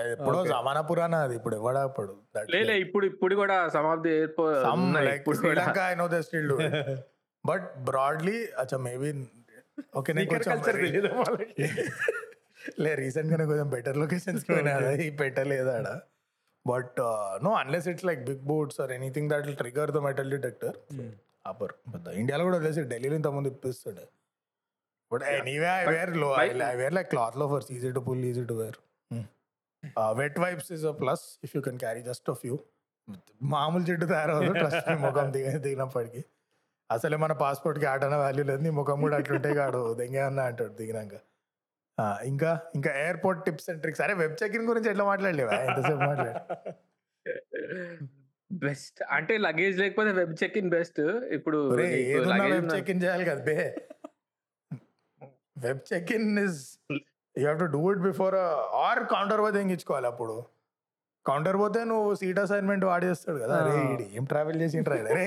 [0.08, 0.46] ఎప్పుడో.
[0.50, 2.14] జమానా పురాణా అది ఇప్పుడు ఎవడా ఇప్పుడు
[2.54, 3.70] లేలే ఇప్పుడు ఇప్పుడు కూడా
[5.38, 6.54] Sri Lanka I know the still
[7.44, 9.30] but Bradley అచ్చా మేబీ
[9.96, 10.30] ఓకే నేను
[12.84, 15.06] లే రీసెంట్ గానే కొంచెం బెటర్ లొకేషన్స్ పోయినా అది
[16.72, 17.00] but
[17.46, 20.78] no unless it's like big boots or anything that will trigger the metal detector
[21.46, 24.06] upper పెద్ద ఇండియాలో కూడా వదిలేసి ఢిల్లీలో ఇంతకుముందు ఇప్పిస్తుండే.
[25.12, 26.30] బట్ ఎనీవే ఐ వేర్లో
[26.72, 28.78] ఐ వేర్ లైక్ క్లాత్లో ఫర్స్ easy to pull easy to wear
[30.22, 32.56] wet wipes is a plus if you can carry just of you
[33.54, 36.22] మామూలు జిడ్డు తయారవదు ట్రస్ట్ ముఖం దిగ దిగినప్పటికీ.
[36.90, 41.14] అసలే మన పాస్పోర్ట్కి ఆటన వాల్యూ లేదు నీ ముఖం కూడా అట్లుంటే కాడు దెంగే అన్న అంటాడు దిగినాక.
[42.26, 45.56] ఇంకా ఇంకా ఎయిర్పోర్ట్ టిప్స్ అండ్ ట్రిక్స్ అరే వెబ్ చెక్ ఇన్ గురించి ఎట్లా మాట్లాడలేవా?
[45.68, 46.40] ఎంతసేపు మాట్లాడు
[48.52, 51.00] బెస్ట్ అంటే లగేజ్ లేకపోతే వెబ్ చెక్ ఇన్ బెస్ట్
[51.38, 53.58] ఇప్పుడు వెబ్ చెక్ ఇన్ చేయాలి కదా బే.
[55.58, 56.60] Web check in is
[56.92, 56.98] you
[57.36, 58.36] have to do it before
[58.84, 60.36] or counter పోతే ఎంగించుకోవాలి అప్పుడు.
[61.26, 63.56] కౌంటర్ పోతే నువ్వు సీట్ అసైన్మెంట్ వాడేస్తాడు కదా.
[63.62, 63.80] అరే
[64.18, 64.78] ఏం ట్రావెల్ చేసి
[65.08, 65.26] అరే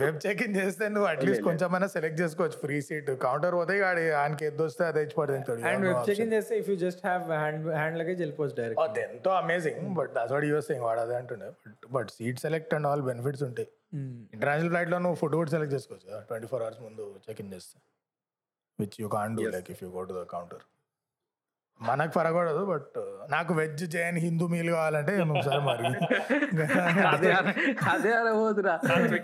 [0.00, 2.56] వెబ్ చెక్ ఇన్ చేస్తే నువ్వు అట్లీస్ట్ కొంచెమైనా సెలెక్ట్ చేసుకోవచ్చు.
[2.64, 6.54] ఫ్రీ సీట్ కౌంటర్ పోతే ఆడి ఆయనకి ఎద్దు వస్తే అదే ఇచ్చి పడుతుంది అండ్ వెబ్ చెకింగ్ చేస్తే
[6.62, 10.68] if you just have hand hand luggage వెళ్ళిపోవచ్చు డైరెక్ట్ ఎంతో amazing but that's what use
[10.70, 11.50] thing వాడు అదే అంటుండే.
[11.66, 13.68] But but seat select and all benefits ఉంటాయి.
[14.34, 17.78] ఇంటర్నేషనల్ ఫ్లైట్లో నువ్వు ఫుడ్ కూడా సెలెక్ట్ చేసుకోవచ్చు ట్వంటీ ఫోర్ అవర్స్ ముందు చెక్ ఇన్ చేస్తే
[18.78, 20.64] which you can do like if you go to the counter
[21.80, 22.96] మనకు పరగకూడదు బట్
[23.30, 25.84] నాకు వెజ్ జైన్ హిందూ మీల్ కావాలంటే నువ్వు సరే మరి.
[27.06, 27.54] అదే అన-
[27.90, 28.74] అదే అనబోతున్నా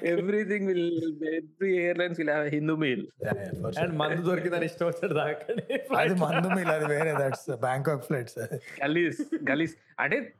[0.03, 3.07] everything will every airlines will have Hindu meal.
[3.81, 5.19] And మందు దొరికిందని ఇష్టం వచ్చాడు
[5.97, 8.39] అది మందు మీల్ అది వేరే దట్స్ బ్యాంకాక్ ఫ్లైట్స్
[8.85, 9.77] గలీస్ గలీస్.
[10.01, 10.33] అంటే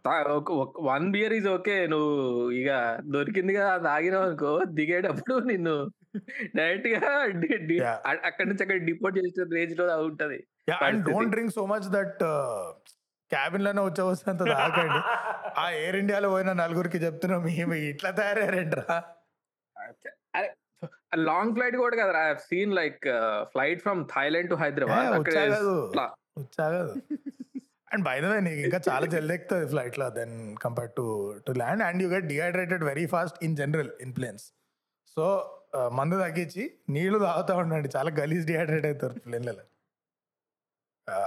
[0.81, 2.71] వన్ బియర్ ఈజ్ ఓకే నువ్వు ఇక
[3.05, 5.91] దొరికింది కదా తాగినావు అనుకో దిగేటప్పుడు నిన్ను
[6.57, 7.11] డైరెక్ట్గా
[8.25, 10.47] అక్కడి నుంచి అక్కడ డిపోర్ట్ చేసిన రేంజ్లో ఉంటది.
[10.69, 11.03] Yeah and.
[11.09, 12.23] Don't drink so much that
[13.31, 15.01] క్యాబిన్లోనే వచ్చేవస్తే తాకండి
[15.63, 18.97] ఆ ఎయిర్ ఇండియాలో పోయిన నలుగురికి చెప్తున్నాం మేము ఇట్లా తయారయ్యారంట్రా.
[20.37, 20.49] అరే
[21.29, 23.01] లాంగ్ ఫ్లైట్ కూడా కదా I seen like
[23.53, 26.05] flight from Thailand to Hyderabad వచ్చా
[26.41, 26.95] వచ్చాగదు.
[27.93, 31.05] అండ్ బై ద వే నీకు ఇంకా చాలా జల్ది ఎక్కుతుంది ఫ్లైట్లో then compare to
[31.47, 34.45] to land and you get dehydrated very fast in general in planes
[35.17, 35.25] so
[35.99, 36.65] మందు తగ్గించి
[36.95, 37.89] నీళ్ళు తాగుతూ ఉండండి.
[37.97, 39.65] చాలా గలీజ్ డిహైడ్రేట్ అవుతారు ప్లేన్లలో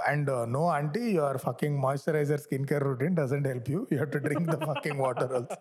[0.08, 4.20] అండ్ నో అంటే your fucking moisturiser skin care routine doesn't help you you have to
[4.26, 5.58] drink the fucking water also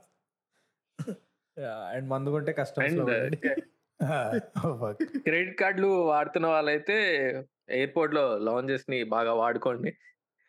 [1.94, 2.84] and మందు కొంటే కష్టం
[4.60, 4.74] Oh,
[5.24, 6.96] క్రెడిట్ కార్డులు వాడుతున్న వాళ్ళైతే
[7.78, 9.92] ఎయిర్పోర్ట్లో లాంజెస్ని బాగా వాడుకోండి.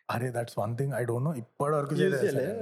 [0.09, 1.95] అరే that's one thing I don't know ఇప్పటి వరకు?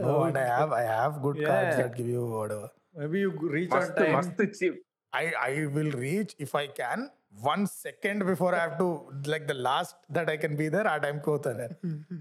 [0.06, 1.82] No and I have I have good cards Yeah.
[1.82, 2.22] That give you
[2.56, 4.76] whatever maybe you reach on time మస్తు cheap.
[5.12, 6.98] I I will reach if I can.
[7.46, 8.88] One second before I have to
[9.32, 11.76] like the last that I can be there ఆ టైంకి పోతాను నేను.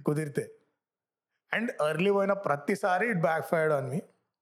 [0.08, 0.46] కుదిరితే.
[1.52, 4.00] And early పోయిన ప్రతిసారి it backfired on me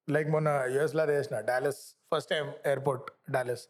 [0.07, 3.63] like మొన్న యూఎస్లో చేసిన Dallas first time airport Dallas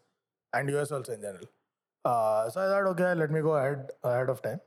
[0.54, 1.50] and US also in general
[2.54, 4.58] so I thought okay let me go ahead ahead of time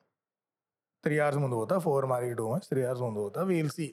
[1.05, 3.41] three hours ముందు పోతా ఫోర్ మరి two months three hours ముందు పోతా.
[3.51, 3.87] We'll see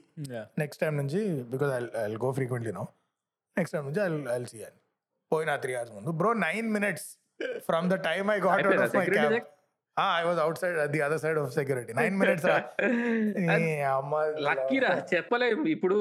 [0.61, 1.19] next time నుంచి
[1.51, 2.85] because I I go frequently no
[3.57, 4.79] next time నుంచి I I see అని
[5.31, 7.07] పోయిన three hours ముందు bro nine minutes
[7.67, 9.35] from the time I got out of my cab?
[9.97, 12.47] I was outside the other side of security nine minutes
[14.47, 15.59] లక్కీరా చెప్పలేం.
[15.73, 15.97] ఇప్పుడు.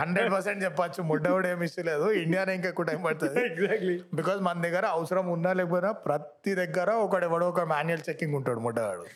[0.00, 1.00] Hundred percent చెప్పచ్చు.
[1.10, 2.06] ముడ్డ కూడా ఏమి ఇష్టం లేదు.
[2.22, 3.40] ఇండియానే ఇంకా ఎక్కువ టైం పడుతుంది.
[3.50, 8.62] ఎగ్జాక్ట్లీ బికాస్ మన దగ్గర అవసరం ఉన్నా లేకపోయినా ప్రతి దగ్గర ఒకడు ఎవడో ఒక మాన్యువల్ చెకింగ్ ఉంటాడు
[8.66, 9.06] ముడ్డగాడు.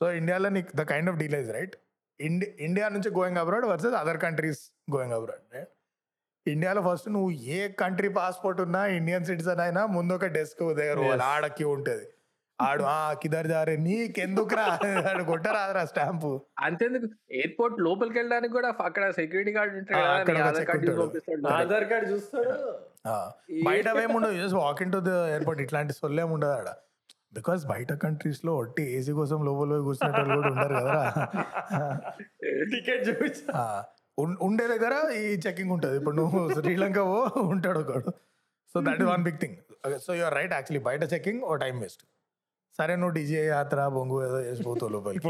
[0.00, 1.76] సో ఇండియాలో నీకు the kind of deal right
[2.20, 4.62] indie India నుంచి going abroad versus other countries
[4.94, 5.72] going abroad right
[6.46, 11.22] ఇండియాలో ఫస్ట్ నువ్వు ఏ కంట్రీ పాస్పోర్ట్ ఉన్నా ఇండియన్ సిటిజన్ అయినా ముందు ఒక డెస్క్ దగ్గర పోవాలి.
[11.24, 12.06] ఆడ క్యూ ఉంటది.
[12.58, 14.66] ఆడు ఆ కిదర్ జారే నీకెందుకురా?
[15.10, 16.30] ఆడు కొట్టరాదురా స్టాంపు.
[16.58, 17.08] అంతేందుకు?
[17.30, 20.44] ఎయిర్పోర్ట్ లోపలికి వెళ్ళడానికి కూడా అక్కడ సెక్యూరిటీ గార్డ్ ఉంటాడు కదా,
[21.54, 22.54] ఆధార్ కార్డు చూస్తాడు.
[23.66, 26.70] బయట ఏముండదు just walk in to the airport ఇట్లాంటి సొల్లేం ఉండదు ఆడ.
[27.34, 31.02] బికాస్ బయట కంట్రీస్లో ఒట్టి ఏసీ కోసం లోపల పోయి కూర్చునే వాళ్ళు కూడా ఉండరు కదరా.
[32.72, 33.44] టికెట్ ఉన్-
[34.46, 35.96] ఉండే దగ్గర ఈ చెకింగ్ ఉంటుంది.
[36.00, 37.16] ఇప్పుడు నువ్వు శ్రీలంక పో
[37.52, 38.10] ఉంటాడు ఒకడు.
[38.74, 39.56] So that is one big thing
[40.06, 42.02] so you're right actually బయట చెకింగ్ ఓ టైం వేస్ట్
[42.78, 45.28] సరే నువ్వు డీజే యాత్ర బొంగు ఏదో చేసిపోతావు లోపలికి.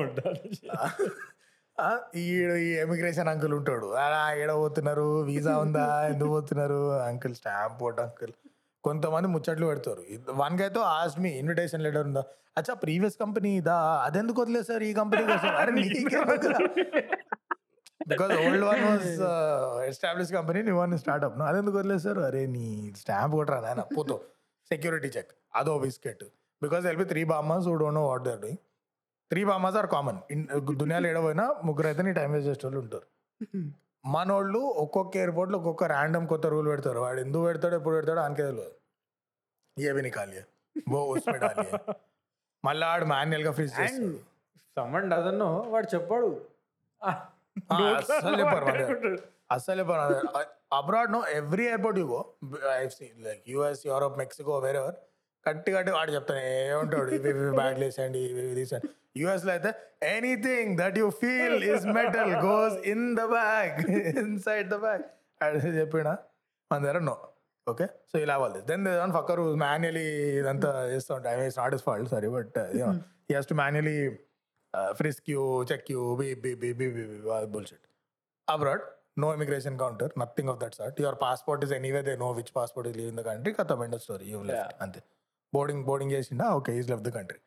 [2.22, 3.88] ఈడు ఈ ఎమిగ్రేషన్ అంకుల్ ఉంటాడు.
[4.04, 5.84] అలా ఏడ పోతున్నారు వీసా ఉందా?
[6.12, 6.78] ఎందుకు పోతున్నారు?
[7.08, 8.32] అంకుల్ స్టాంప్ పోట్ అంకుల్
[8.84, 10.02] కొంతమంది ముచ్చట్లు పెడతారు.
[10.42, 12.22] వన్ అయితే ఆస్ట్ మీ ఇన్విటేషన్ లెటర్ ఉందా?
[12.58, 13.76] అచ్చా ప్రీవియస్ కంపెనీ ఇదా
[14.06, 15.50] అదెందుకు వదిలేదు సార్ ఈ కంపెనీ కోసం?
[15.60, 15.72] అరే
[18.10, 19.08] because old one was
[19.90, 22.66] establish company నీ వన్ స్టార్ట్అప్ అదెందుకు వదిలేదు సార్ అరే నీ
[23.02, 24.16] స్టాంప్ కొట్టరా నాయన పోతో.
[24.70, 26.24] సెక్యూరిటీ చెక్ అదో biscuit
[26.62, 28.60] because L B three బామ్మస్ who don't know what they're doing
[29.30, 30.20] three బామాస్ are common
[30.82, 33.06] దునియాలో ఏడపోయినా ముగ్గురు అయితే నీ టైం వేస్ట్ చేసే వాళ్ళు ఉంటారు.
[34.14, 37.00] మనోళ్ళు ఒక్కొక్క ఎయిర్పోర్ట్లో ఒక్కొక్క ర్యాండమ్ కొత్త రూల్ పెడతారు.
[37.04, 38.74] వాడు ఎందుకు పెడతాడో ఎప్పుడు పెడతాడో అనకే తెలియదు
[39.76, 40.42] ఏ విని ఖాళీ
[40.92, 41.78] బో ఉస్మే డాలియే
[42.64, 44.12] మళ్ళీ ఆడు మాన్యువల్గా ఫ్రీజ్ చేస్తాడు.
[44.76, 45.42] సమ్మన్ డజన్
[45.72, 46.30] వాడు చెప్పాడు.
[47.98, 49.16] అస్సలు దగ్గర.
[49.54, 50.46] అస్సలు చెప్పరు
[50.78, 52.20] abroad no every airport you go
[53.26, 54.96] like US Europe Mexico wherever
[55.46, 57.10] కట్టి కట్టి వాడు చెప్తాను ఏముంటాడు?
[57.16, 57.32] ఇవి
[57.84, 58.88] వేసేయండి ఇవి ఇవి తీసేయండి.
[59.20, 59.70] యూఎస్లో అయితే
[60.14, 63.78] anything that you feel is metal goes in the bag
[64.24, 65.04] inside the bag
[65.40, 66.08] అది చెప్పిన
[66.70, 67.16] మన దగ్గర నో
[67.66, 68.60] ఓకే సో ఇలా అవ్వాలి.
[68.70, 70.04] దెన్ వన్ ఫక్కర్ మాన్యువలీ
[70.40, 72.58] ఇదంతా చేస్తూ ఉంటాయి I mean not his fault sorry but
[73.28, 73.96] he has to manually
[75.00, 77.04] frisk you check you be be be be be
[77.56, 77.84] bullshit
[78.48, 78.82] abroad
[79.22, 80.98] no immigration counter nothing of that sort.
[81.04, 84.02] Your passport is anyway they know which passport is leaving the country katham end of
[84.06, 85.00] story you've left అంతే.
[85.52, 86.46] Boarding boarding చేసిండా?
[86.58, 87.38] Okay is left the country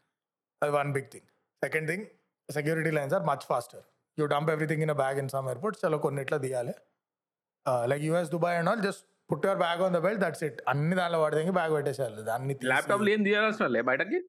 [0.61, 1.28] అది one big thing
[1.61, 2.05] second thing
[2.49, 3.84] security lines are much faster
[4.17, 6.74] you dump everything in bag in some airports చలో కొన్నిట్లో తీయాలి
[7.91, 10.95] like US Dubai and all just put your bag on the belt that's it అన్ని
[11.01, 12.24] దానిలో పడితే bag పెట్టేసేయాలి.
[12.32, 14.20] దాన్ని laptop ఏం తీయాల్సిన బయటకి?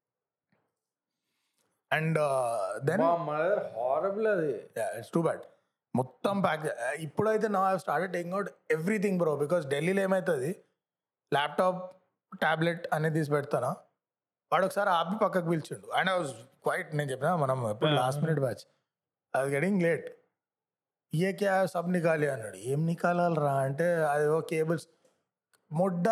[1.90, 2.18] అండ్
[2.88, 4.52] దెన్ మన దగ్గర హారబుల్ అది.
[4.98, 5.44] ఇట్స్ టూ బ్యాడ్
[5.94, 6.64] మొత్తం ప్యాక్
[7.06, 10.50] ఇప్పుడైతే నా started taking out everything bro because ఢిల్లీలో ఏమవుతుంది
[11.32, 11.80] ల్యాప్టాప్
[12.42, 13.70] ట్యాబ్లెట్ అనేది తీసి పెడతానా?
[14.52, 15.88] వాడు ఒకసారి ఆపి పక్కకు పిలిచిండు.
[15.98, 16.32] అండ్ ఐ వాజ్
[16.66, 18.62] క్వైట్ నేను చెప్పిన మనం ఎప్పుడు లాస్ట్ మినిట్ బ్యాచ్
[19.34, 20.06] అది గెటింగ్ లేట్
[21.12, 22.58] ఏ క్యా సబ్ నికాలి అన్నాడు.
[22.70, 24.86] ఏం నికాలరా అంటే అది ఓ కేబుల్స్
[25.70, 26.06] మొడ్డ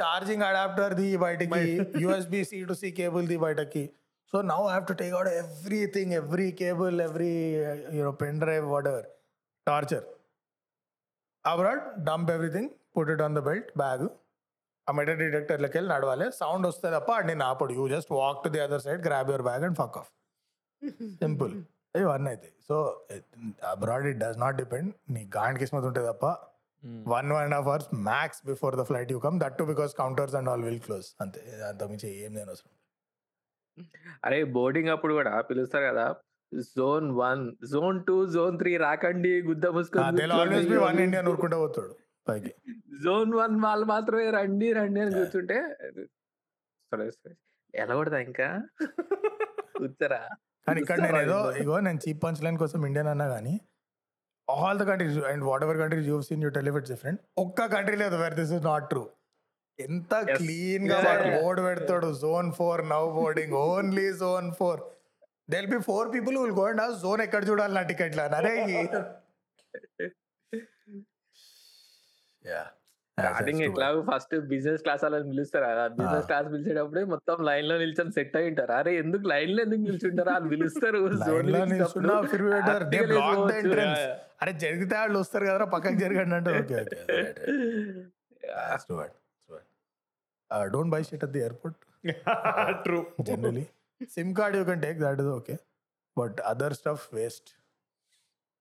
[0.00, 1.62] ఛార్జింగ్ అడాప్టర్ ది బయటకి
[2.02, 3.84] USB C to C cable the బయటకి.
[4.32, 7.32] So now have to take out everything every cable every
[7.98, 9.06] you know pen drive whatever
[9.66, 10.04] torture
[11.44, 14.04] abroad dump everything put it on the belt bag
[14.86, 16.26] ఆ metal డిటెక్టర్లోకి వెళ్ళి నడవాలి.
[16.32, 19.64] Sound వస్తే తప్ప నేను ఆపడు you just walk to the other side grab your bag
[19.64, 20.10] and fuck off
[21.20, 21.52] simple
[21.94, 22.76] ఇవన్నీ అయితే so
[23.64, 26.26] abroad it does not depend నీ గాండ్ కిస్మత్ ఉంటుంది తప్ప
[27.14, 30.34] one one and half hours max before the flight you come that to because counters
[30.40, 31.40] and all will close అంతే.
[31.70, 32.72] అంతకుమించి ఏం నేను అవసరం.
[34.24, 36.06] అరే బోర్డింగ్ అప్పుడు కూడా పిలుస్తారు కదా.
[36.78, 37.42] Zone one
[37.72, 39.66] zone two zone three రాకండి గుద్ద
[40.38, 41.00] ఆల్వేస్ బి వన్
[41.32, 41.92] ఊరుకుంటూ పోతాడు
[42.26, 42.52] పైకి.
[43.04, 45.56] జోన్ వన్ వాళ్ళు మాత్రమే రండి రండి అని కూర్చుంటే
[46.92, 47.34] సరే సరే.
[47.74, 48.48] ఎలా కొడతా ఇంకా?
[49.78, 50.22] కూర్చోరా?
[50.66, 53.54] కానీ ఇక్కడ నేను ఏదో ఇగో నేను చీప్ పంచ్ లైన్ కోసం ఇండియన్ అన్నా కానీ
[54.48, 57.20] all the countries and whatever countries you seen you tell different.
[57.44, 59.02] ఒక్క కంట్రీ లేదు where this is not true
[59.82, 60.36] ఎంత.
[60.36, 61.36] క్లీన్గా.
[61.36, 62.14] బోర్డు పెడతాడు.
[62.14, 64.80] Zone four now boarding only zone four
[65.50, 68.64] they'll be four people will go and zone ఎక్కడ చూడాలి నా ticket అరే
[72.44, 72.66] yeah
[73.18, 75.64] starting ఎట్లాగో ఫస్ట్ బిజినెస్ క్లాస్ వాళ్ళని పిలుస్తారు?
[75.64, 76.26] కదా బిజినెస్.
[76.26, 78.72] క్లాస్ పిలిచేటప్పుడే మొత్తం లైన్లో నిల్చొని సెట్ అయి ఉంటారు.
[78.72, 80.32] అరే ఎందుకు లైన్లో ఎందుకు నిల్చుంటారా?
[80.32, 80.98] అని పిలుస్తారు.
[80.98, 81.16] లో
[84.42, 86.52] అరే జరిగితే వాళ్ళు వస్తారు కదరా పక్కకి జరగండి అంటే.
[90.74, 91.78] Don't buy shit at the airport
[92.86, 93.64] true generally
[94.16, 95.56] SIM card you can take that is okay
[96.16, 97.50] but other stuff waste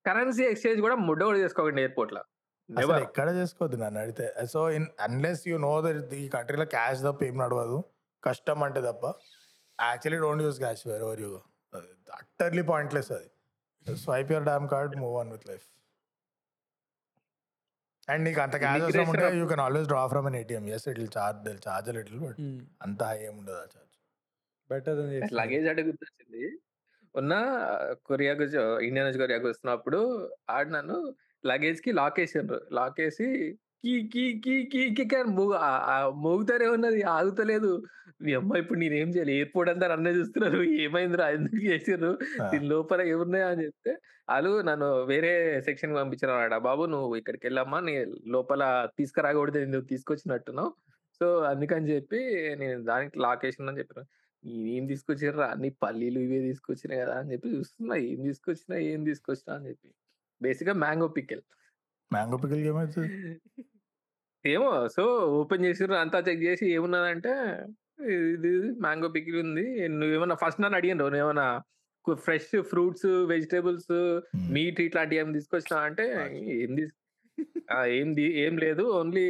[0.05, 2.21] currency exchange కూడా ముడ్డ కూడా చేసుకోకండి ఎయిర్పోర్ట్లో
[2.69, 4.25] అసలు ఎక్కడ చేసుకోవద్దు నన్ను అడిగితే.
[4.51, 7.77] So in unless you know that ఈ కంట్రీలో క్యాష్ తప్ప ఏం నడవదు.
[8.23, 9.05] కష్టం అంటే తప్ప.
[9.79, 11.31] Actually don't use cash wherever you
[12.19, 13.29] utterly pointless అది.
[14.05, 15.65] Swipe your damn card move on with life
[18.07, 20.99] and నీకు అంత క్యాష్ అవసరం ఉంటే you can always draw from an ATM yes it
[20.99, 22.39] will charge they'll charge little but
[22.81, 23.95] అంత high ఏం ఉండదు ఆ charge
[24.69, 26.43] better then luggage అడుగుతుంది
[27.15, 27.33] ఉన్న
[28.03, 29.99] కొరియాకు జ- ఇండియా నుంచి కొరియాకు వస్తున్నప్పుడు
[30.49, 30.97] ఆడు నన్ను
[31.43, 32.59] లగేజ్కి లాక్ వేసిండ్రు.
[32.71, 33.27] లాక్ వేసి
[33.85, 37.83] key key key key key కీ అని మోగు ఆ- ఆ మోగుతానే ఉన్నది ఆగుతలేదు.
[38.21, 39.33] మీ అమ్మ ఇప్పుడు నేనేం చేయాలి?
[39.33, 40.63] ఎయిర్పోర్ట్ అంతా నన్నే చూస్తున్నారు.
[40.63, 41.29] ఏమైందిరా?
[41.29, 42.17] ఎందుకు చేసిర్రు?
[42.51, 43.91] దీని లోపల ఏమున్నాయా అని చెప్తే
[44.29, 46.85] వాళ్ళు నన్ను వేరే సెక్షన్ పంపించారు అన్నమాట బాబు?
[46.85, 47.79] నువ్వు ఇక్కడికి వెళ్ళమ్మా.
[47.79, 49.59] నీ లోపల తీసుకురాకూడదు.
[49.59, 50.73] నువ్వు తీసుకొచ్చినట్టున్నావు.
[51.19, 52.17] సో అందుకని చెప్పి
[52.59, 54.07] నేను దానికి లాక్ వేసిందని చెప్పాను.
[54.49, 55.45] ఏం తీసుకొచ్చిర్రా?
[55.45, 57.19] అన్ని పల్లీలు ఇవే తీసుకొచ్చినా కదా?
[57.19, 57.95] అని చెప్పి చూస్తున్నా.
[57.95, 58.79] ఏం తీసుకొచ్చినా?
[58.79, 59.57] ఏం తీసుకొచ్చినా?
[59.57, 59.89] అని చెప్పి.
[60.41, 61.41] బేసిక్గా మ్యాంగో పికెల్
[62.13, 63.41] మ్యాంగో పికల్ ఏమవుతుంది
[64.45, 64.69] ఏమో.
[64.95, 65.03] సో
[65.39, 65.95] ఓపెన్ చేసిర్రు.
[66.03, 67.33] అంతా చెక్ చేసి ఏమున్నదంటే
[68.35, 68.51] ఇది
[68.85, 69.65] మ్యాంగో పికిల్ ఉంది.
[69.99, 71.47] నువ్వేమన్నా ఫస్ట్ నన్ను అడిగాను నువ్వేమన్నా
[72.25, 73.91] ఫ్రెష్ ఫ్రూట్స్ వెజిటేబుల్స్
[74.55, 76.05] మీట్ ఇట్లాంటివి ఏం తీసుకొచ్చినా అంటే
[76.63, 76.93] ఏం తీసు
[77.99, 78.09] ఏం
[78.45, 78.83] ఏం లేదు.
[78.99, 79.25] ఓన్లీ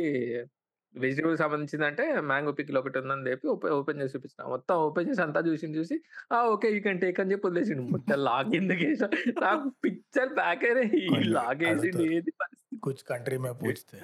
[0.96, 4.48] వెజిటేబుల్ సంబంధించింది అంటే మ్యాంగో పికిల్ ఒకటి ఉందని చెప్పి ఓపెన్ చేసి చూపిస్తున్నా.
[4.54, 5.96] మొత్తం ఓపెన్ చేసి అంతా చూసి చూసి
[6.36, 7.84] ఆ ఓకే యూ కెన్ టేక్ అని చెప్పి వదిలేసిండు.
[7.96, 9.10] మొత్తం లాగ్ ఎందుకు వేసా
[9.46, 10.84] నాకు పిక్చర్ బ్యాక్ అయినా
[11.38, 12.06] లాగ్ వేసిండు.
[12.18, 12.34] ఏది
[12.88, 14.00] కుచ్ కంట్రీ మే పూछते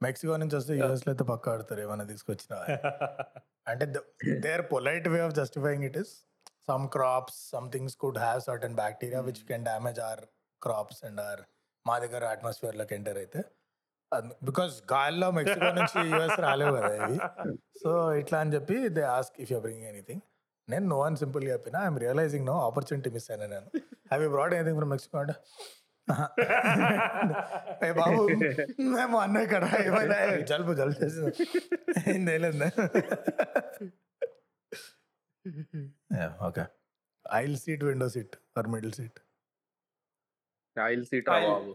[0.00, 2.54] మెక్సికో నుంచి వస్తే యూఎస్లో అయితే పక్క ఆడతారు ఏమైనా తీసుకొచ్చిన
[3.70, 3.84] అంటే
[4.44, 6.12] their polite way of justifying it is.
[6.68, 10.22] Some crops some things could have certain bacteria which can damage our
[10.62, 11.40] crops and our
[11.86, 13.40] మా దగ్గర అట్మాస్ఫియర్లోకి ఎంటర్ అయితే
[14.48, 17.16] బికాస్ గాల్లో మెక్సికో నుంచి యూఎస్ రాలేవు కదా ఇవి.
[17.82, 17.90] సో
[18.20, 20.22] ఇట్లా అని చెప్పి they ask if you bring anything.
[20.68, 23.68] నేను నో అని సింపుల్ చెప్పిన I'm realising no opportunity miss అయినా నేను.
[24.10, 25.34] Have you brought anything from Mexico అంటే
[27.98, 28.20] బాబు
[28.92, 30.16] మేము అన్న ఇక్కడ ఏమైనా?
[30.50, 31.32] జలుబు జలుబు చేసింది.
[32.06, 32.68] ఏం తెలియదు
[36.48, 36.64] okay.
[37.24, 39.18] Aisle seat window seat or middle seat
[40.76, 41.28] aisle seat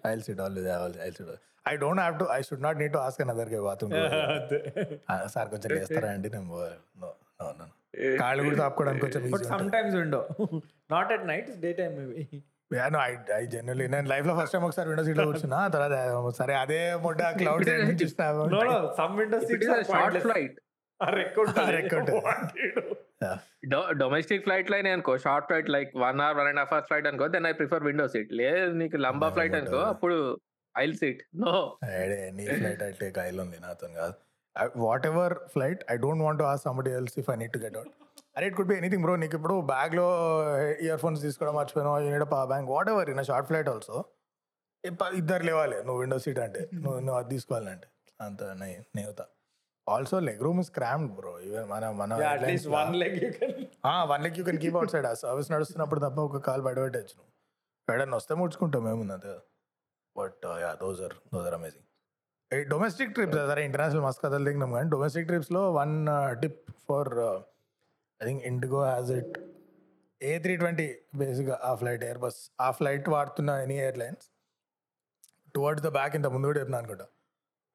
[0.08, 0.68] aisle seat always
[1.06, 1.32] aisle seat
[1.66, 3.94] I don't have to I should not need to ask another guy bathroom
[5.28, 6.30] sir కొంచెం లేస్తారా అండి?
[6.30, 6.48] నేను
[7.02, 7.10] నో
[7.40, 7.68] నో నో.
[8.20, 9.24] కాళ్ళు కూడా తాపుకోవడానికి కొంచెం
[9.76, 10.22] sometimes window
[10.92, 12.24] not at night day time maybe
[12.92, 15.96] no I I generally నేను లైఫ్లో ఫస్ట్ టైం ఒకసారి విండో సీట్లో కూర్చున్నా తర్వాత
[16.42, 17.70] సరే అదే మొట్ట cloud
[18.54, 20.58] no no some window seats are short flight.
[24.02, 27.28] Domestic flight line అనుకో short flight like one hour one and half hour flight అనుకో
[27.28, 29.94] then I prefer window seat లేదు నీకు లంబా No, ఫ్లైట్ అనుకో whatever.
[29.94, 30.18] అప్పుడు
[30.76, 31.54] ఐల్ సీట్ నో
[32.32, 34.16] నీ flight I take aisle ఉంది నాతో కాదు.
[35.06, 37.92] Whatever flight I don't want ask somebody else if I need to get out
[38.36, 40.08] అరే it could be anything bro నీకు ఇప్పుడు బ్యాగ్లో
[40.82, 44.06] ఇయర్ ఫోన్స్ తీసుకోవడం మర్చిపోయినా you need power bank whatever in short flight also
[45.16, 45.78] ఇద్దరు లేవాలి.
[45.84, 46.70] నువ్వు విండో సీట్ అంటే.
[46.74, 47.88] నువ్వు నువ్వు అది తీసుకోవాలంటే.
[48.22, 48.44] అంత
[48.96, 49.26] నేవుతా.
[49.88, 53.52] Also leg room is crammed bro even మన మన at least one leg you can
[54.08, 57.32] one leg you can keep outside ఆ సర్వీస్ నడుస్తున్నప్పుడు తప్ప ఒక కాల్ బయట పెట్టచ్చు నువ్వు.
[57.88, 59.34] ఎక్కడన్నా వస్తే ముడుచుకుంటాం ఏముంది అంతే
[60.16, 61.88] but yeah those are those are amazing
[62.70, 66.08] domestic trips సరే ఇంటర్నేషనల్ మస్తు కథలు దిగినాం కానీ domestic ట్రిప్స్లో one
[66.42, 67.12] tip for
[68.22, 69.36] I think IndiGo has it
[70.22, 70.88] A three twenty
[71.22, 74.26] బేసిక్గా ఆ ఫ్లైట్ ఎయిర్ బస్ ఆ ఫ్లైట్ వాడుతున్న any airlines
[75.56, 77.08] towards the back ఇంత ముందు కూడా చెప్పిన అనుకుంటా.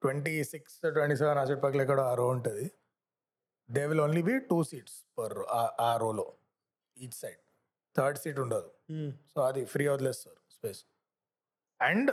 [0.01, 2.65] ట్వంటీ సిక్స్ ట్వంటీ సెవెన్ ఆ సీట్ పక్కల ఎక్కడ ఆ రో ఉంటుంది.
[3.69, 5.35] They will only be two seats per
[5.87, 6.27] ఆ రోలో
[6.97, 7.41] ఈచ్ సైడ్
[7.95, 8.69] థర్డ్ సీట్ ఉండదు.
[9.33, 10.81] సో అది ఫ్రీ వదిలేస్తారు స్పేస్
[11.79, 12.11] అండ్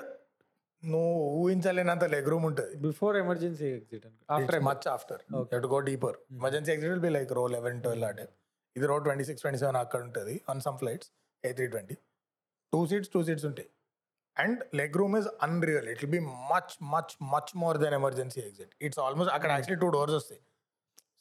[0.93, 2.74] నువ్వు ఊహించలేనంత లెగ్ రూమ్ ఉంటుంది.
[2.87, 4.07] Before emergency exit
[4.37, 5.20] after much after
[5.64, 8.26] to go deeper emergency exit will be like row eleven twelve అటే
[8.76, 11.11] ఇది row twenty six twenty seven అక్కడ ఉంటుంది on some flights
[11.45, 11.97] A three twenty
[12.72, 13.68] two seats two seats ఉంటాయి.
[14.37, 16.22] And leg room is unreal it will be
[16.53, 20.43] much much much more then emergency exit it's almost అక్కడ actually two doors వస్తాయి.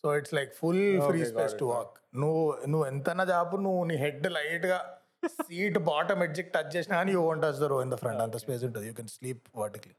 [0.04, 4.28] So it's like full free space to walk నువ్వు నువ్వు ఎంతన్నా జాపు నువ్వు నీ head
[4.38, 4.80] లైట్గా
[5.28, 8.22] seat bottom ఎడ్జిక్ touch చేసినా కానీ you won't touch the row in the front.
[8.22, 8.88] అంత స్పేస్ ఉంటుంది.
[8.88, 9.96] You can sleep vertically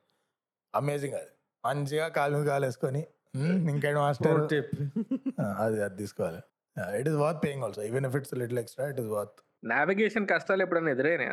[0.74, 1.32] amazing అది.
[1.64, 3.02] మంచిగా కాలు కాలు వేసుకొని
[3.36, 4.40] "Hmm, ఇంకేం మాస్టర్?
[5.58, 6.40] అది అది తీసుకోవాలి.
[7.00, 10.62] It is worth paying also even if it's little extra it is worth navigation కష్టాలు
[10.62, 11.28] ఎప్పుడైనా ఎదురైనా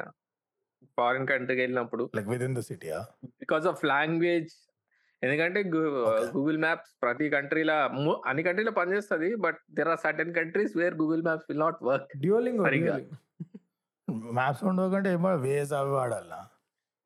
[0.98, 2.10] ఫారిన్ కంట్రీకి వెళ్ళినప్పుడు.
[2.16, 4.52] లైక్ విత్ ఇన్ ద సిటీయా బికాస్ ఆఫ్ లాంగ్వేజ్
[5.24, 7.76] ఎందుకంటే గూగుల్ మ్యాప్స్ ప్రతి కంట్రీలో
[8.28, 12.60] అన్ని కంట్రీలో పనిచేస్తది but there are certain countries where Google maps will not work duelling.
[14.34, 16.40] Maps ఉండకంటే ఏమో వేస్ అవి వాడాలా?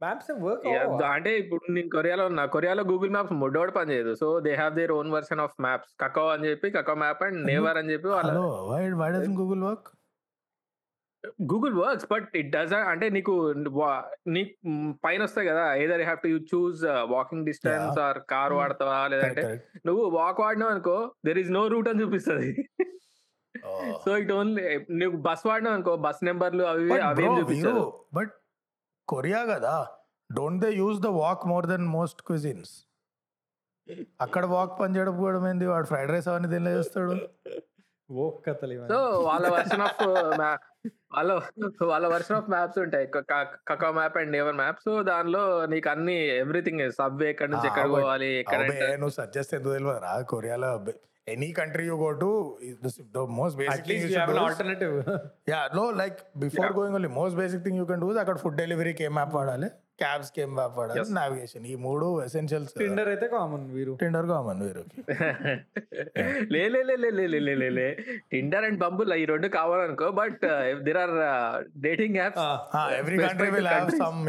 [0.02, 0.66] మ్యాప్స్ వర్క్
[1.10, 5.12] అంటే ఇప్పుడు నేను కొరియాలో ఉన్నా కొరియాలో గూగుల్ మ్యాప్స్ ముడ్డోడు పనిచేయదు so they have their own
[5.14, 8.32] version of maps Kakao అని చెప్పి కకో మ్యాప్ అండ్ నేవర్ అని చెప్పి వాళ్ళ
[8.72, 8.82] why
[9.14, 9.88] doesn't Google work
[11.48, 13.34] Google works but it does అంటే నీకు
[13.78, 14.42] వా- నీ
[14.72, 18.54] మ్, పైన వస్తాయి కదా either have to you choose walking distance or car.
[18.56, 19.44] వాడతావా లేదంటే
[19.86, 22.50] నువ్వు వాక్ వాడినావు అనుకో దెర్ ఇస్ నో రూట్ అని చూపిస్తుంది.
[24.04, 24.64] సో ఇట్ ఓన్లీ
[25.02, 27.34] నువ్వు బస్ వాడినావు అనుకో బస్ నెంబర్లు అవి అవేం
[28.18, 28.34] బట్
[29.08, 29.76] కొరియా కదా
[30.30, 32.74] don't they use the walk more than most cuisines?
[34.26, 35.66] అక్కడ వాక్ పని చేయడం ఏంది?
[35.74, 37.16] వాడు ఫ్రైడ్ రైస్ అవన్నీ తినలే చేస్తాడు.
[38.92, 38.98] సో
[39.28, 40.02] వాళ్ళ వర్షన్ ఆఫ్
[41.16, 41.30] వాళ్ళ
[41.92, 43.06] వాళ్ళ వర్షన్ ఆఫ్ మ్యాప్స్ ఉంటాయి.
[43.70, 44.80] Kakao map and Naver map.
[44.86, 45.44] So దానిలో
[45.74, 48.60] నీకు అన్ని ఎవ్రీథింగ్ సబ్వే ఎక్కడి నుంచి ఎక్కడ పోవాలి ఎక్కడ
[49.04, 50.14] నువ్వు సజెస్ట్ ఎందుకు తెలియదు రా?
[50.34, 50.70] కొరియాలో
[51.28, 52.28] any country you go to
[53.14, 54.94] the most basic at least you have an alternative
[55.52, 59.04] yeah no like before going only most basic thing you can do అక్కడ ఫుడ్ డెలివరీకి
[59.08, 59.70] ఏం మ్యాప్ వాడాలి
[60.02, 61.04] క్యాబ్స్కి ఏం మ్యాప్ వాడాలి.
[61.18, 63.94] నావిగేషన్ ఈ మూడు ఎసెన్షియల్స్ టిండర్ అయితే common వీరు.
[64.02, 65.02] టెండర్ కామన్ వీరుకి
[66.54, 67.88] లే లే లే లే లే లే లే
[68.34, 70.44] టిండర్ అండ్ బంబుల్ ఈ రెండు కావాలనుకో but
[70.88, 71.16] there are
[71.86, 72.44] dating apps
[73.00, 74.04] every country will have countries.
[74.04, 74.20] Some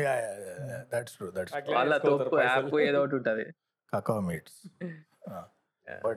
[0.94, 2.40] that's true that's వాళ్ళ వేసుకోతారు తోపు.
[2.48, 3.46] యాప్ ఏదో ఒకటి ఉంటది.
[3.92, 4.58] Kakao meets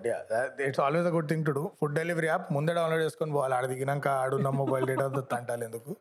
[0.06, 3.54] but it's always a good thing to do food delivery app ముందే download చేసుకొని పోవాలి.
[3.58, 5.92] ఆడ దిగినాక ఆడున్న మొబైల్ డేటా తంటాలి ఎందుకు?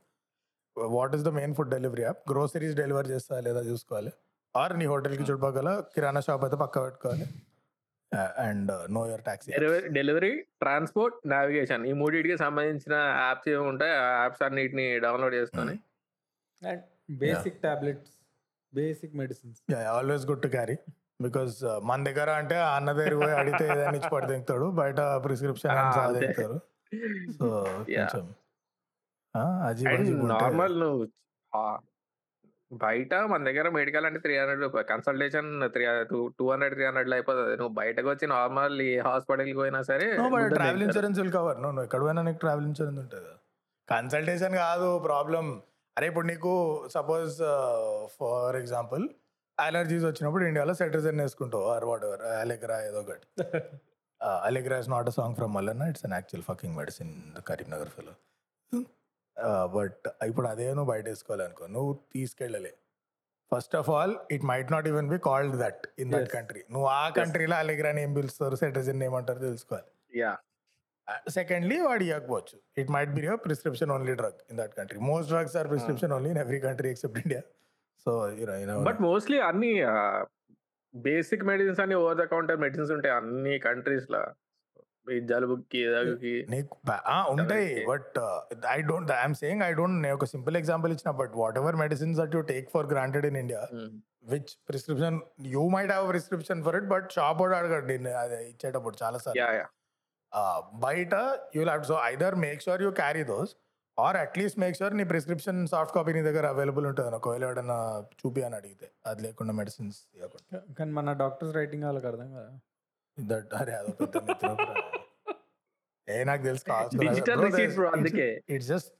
[0.96, 4.12] What is the main food delivery app groceries delivery చేస్తా లేదా చూసుకోవాలి.
[4.54, 7.26] ఆర్ నీ హోటల్కి చుట్టుపక్కల కిరాణా షాప్ అయితే పక్క పెట్టుకోవాలి.
[8.44, 9.50] And know your taxi
[9.96, 10.30] delivery
[10.62, 12.94] transport navigation ఈ మూడింటికి సంబంధించిన
[13.24, 15.74] యాప్స్ ఏమి ఉంటాయి ఆ యాప్స్ అన్నిటిని డౌన్లోడ్ చేసుకొని.
[16.62, 16.84] And
[17.24, 18.14] basic tablets
[18.72, 19.60] basic medicines
[19.96, 20.76] always good to carry
[21.20, 25.78] because uh, మన దగ్గర అంటే అన్న దగ్గర పోయి అడిగితే ఏదైనా ఇచ్చి పడి తింటాడు బయట ప్రిస్క్రిప్షన్
[27.38, 27.48] సో.
[27.94, 28.26] కొంచెం.
[30.32, 31.02] నార్మల్ నువ్వు
[32.70, 37.54] బయట మన దగ్గర మెడికల్ అంటే three hundred consultation three two two hundred three హండ్రెడ్లో అయిపోతుంది
[37.56, 40.06] నువ్వు బయటకు వచ్చి నార్మల్ ఈ హాస్పిటల్ పోయినా సరే
[40.54, 40.82] travel.
[40.82, 43.32] Insurance will cover no ఎక్కడ పోయినా నీకు ట్రావెల్ ఇన్సూరెన్స్ ఉంటుంది
[43.88, 45.46] కన్సల్టేషన్ కాదు ప్రాబ్లం
[45.96, 46.52] అరే ఇప్పుడు నీకు
[46.90, 47.36] సపోజ్
[48.16, 49.06] ఫర్ ఎగ్జాంపుల్
[49.66, 53.26] అలర్జీస్ వచ్చినప్పుడు ఇండియాలో సెటిజన్ వేసుకుంటావు ఆర్ వాట్ ఎవర్ అలెగ్రా ఏదో ఒకటి.
[54.48, 57.12] Allegra is not a song from Mallanna it's an actual fucking medicine
[57.48, 58.14] Karimnagar fellow
[59.76, 62.72] but ఇప్పుడు అదే నువ్వు బయట వేసుకోవాలనుకో నువ్వు తీసుకెళ్ళలే.
[63.52, 66.30] First of all it might not even be called that in that.
[66.36, 69.90] Country నువ్వు ఆ కంట్రీలో అలెగ్రాని ఏం పిలుస్తారు సెటిజన్ ఏమంటారు తెలుసుకోవాలి.
[70.22, 70.32] యా
[71.36, 75.68] సెకండ్లీ వాడు ఇవ్వకపోవచ్చు it might be prescription only drug in that country most drugs are
[75.72, 77.42] prescription only in every country except India
[78.06, 78.12] so
[78.82, 79.70] but mostly అన్ని
[80.94, 84.22] బేసిక్ మెడిసిన్స్ అన్ని ఓవర్ ద కౌంటర్ మెడిసిన్స్ ఉంటాయి అన్ని కంట్రీస్లో
[85.24, 85.82] జలుబుకి
[87.34, 87.68] ఉంటాయి.
[87.84, 88.18] But
[88.68, 92.34] I don't I'm saying I don't నేను ఒక simple example ఇచ్చిన but whatever medicines that
[92.34, 93.62] you take for granted in India
[94.28, 99.18] which prescription you might have prescription for it but shop వాడు అడగండి అది ఇచ్చేటప్పుడు చాలా
[100.32, 101.14] uh, బయట
[101.56, 103.52] you have so either make sure you carry those
[103.98, 107.78] or at least make sure నీ prescription soft copy నీ దగ్గర available ఉంటుంది ఒకవేళ ఎవడన్నా
[108.20, 108.86] చూపి అని అడిగితే.
[109.06, 112.50] అది లేకుండా మెడిసిన్స్ ఇవ్వకుండా కానీ మన డాక్టర్స్ రైటింగ్ వాళ్ళకి అర్థం కదా?
[113.18, 113.92] దట్ అరే అదో.
[116.08, 116.64] ఏ నాకు తెలుసు
[118.48, 118.90] ఇట్స్ జస్ట్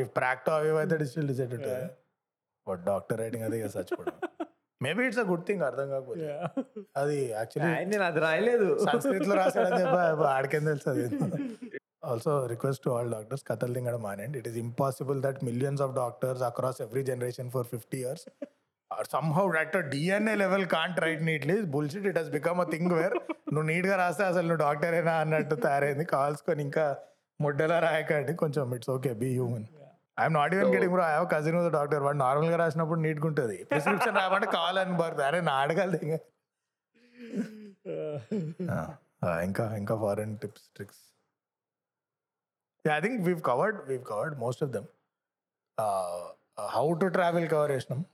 [0.00, 1.82] ఇఫ్ ప్రాక్టో అవి అయితే డిజిటల్ రిసీట్ ఉంటుంది
[2.66, 4.16] బట్ డాక్టర్ రైటింగ్ అదే చచ్చిపోవడం.
[4.80, 6.26] Maybe it's a good thing అర్థం కాకపోతే.
[6.96, 8.68] అది యాక్చువల్లీ నేను అది రాయలేదు.
[8.86, 9.98] సంస్కృత్లో రాశాడని చెప్పి
[10.34, 11.04] ఆడికేం తెలుసు అది.
[12.02, 16.42] Also request to all doctors కథలు తింగడం మానేండి it is impossible that millions of doctors
[16.42, 18.24] across every generation for fifty years
[19.12, 23.14] somehow at DNA level can't write neatly bullshit it has become a thing where
[23.52, 26.04] నువ్వు నీట్గా రాస్తే అసలు నువ్వు doctor అయినా అన్నట్టు తయారైంది.
[26.04, 26.86] కాల్చుకొని ఇంకా
[27.40, 28.32] ముడ్డలా రాయకండి.
[28.34, 29.66] కొంచెం it's okay be human
[30.20, 33.58] I'm not even getting bro I have cousin doctor వాడు నార్మల్గా రాసినప్పుడు నీట్గా ఉంటుంది.
[33.70, 35.26] ప్రిస్క్రిప్షన్ రాయమంటే కావాలని పడుతుంది.
[35.28, 36.20] అరే నా అడగాలి ఇంకా.
[39.80, 41.00] ఇంకా foreign tips tricks
[42.86, 44.88] yeah i think we've covered we've covered most of them.
[45.78, 46.28] Uh,
[46.58, 48.04] uh, how to travel cover ishnam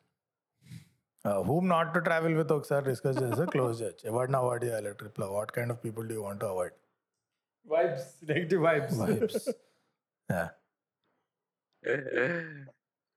[1.25, 4.03] uh, whom not to travel with oksar discuss as a close judge.
[4.05, 4.69] Evadna vadi
[5.01, 6.71] trip what kind of people do you want to avoid?
[7.69, 8.95] Vibes negative vibes.
[8.95, 9.49] Vibes.
[10.31, 10.49] Yeah.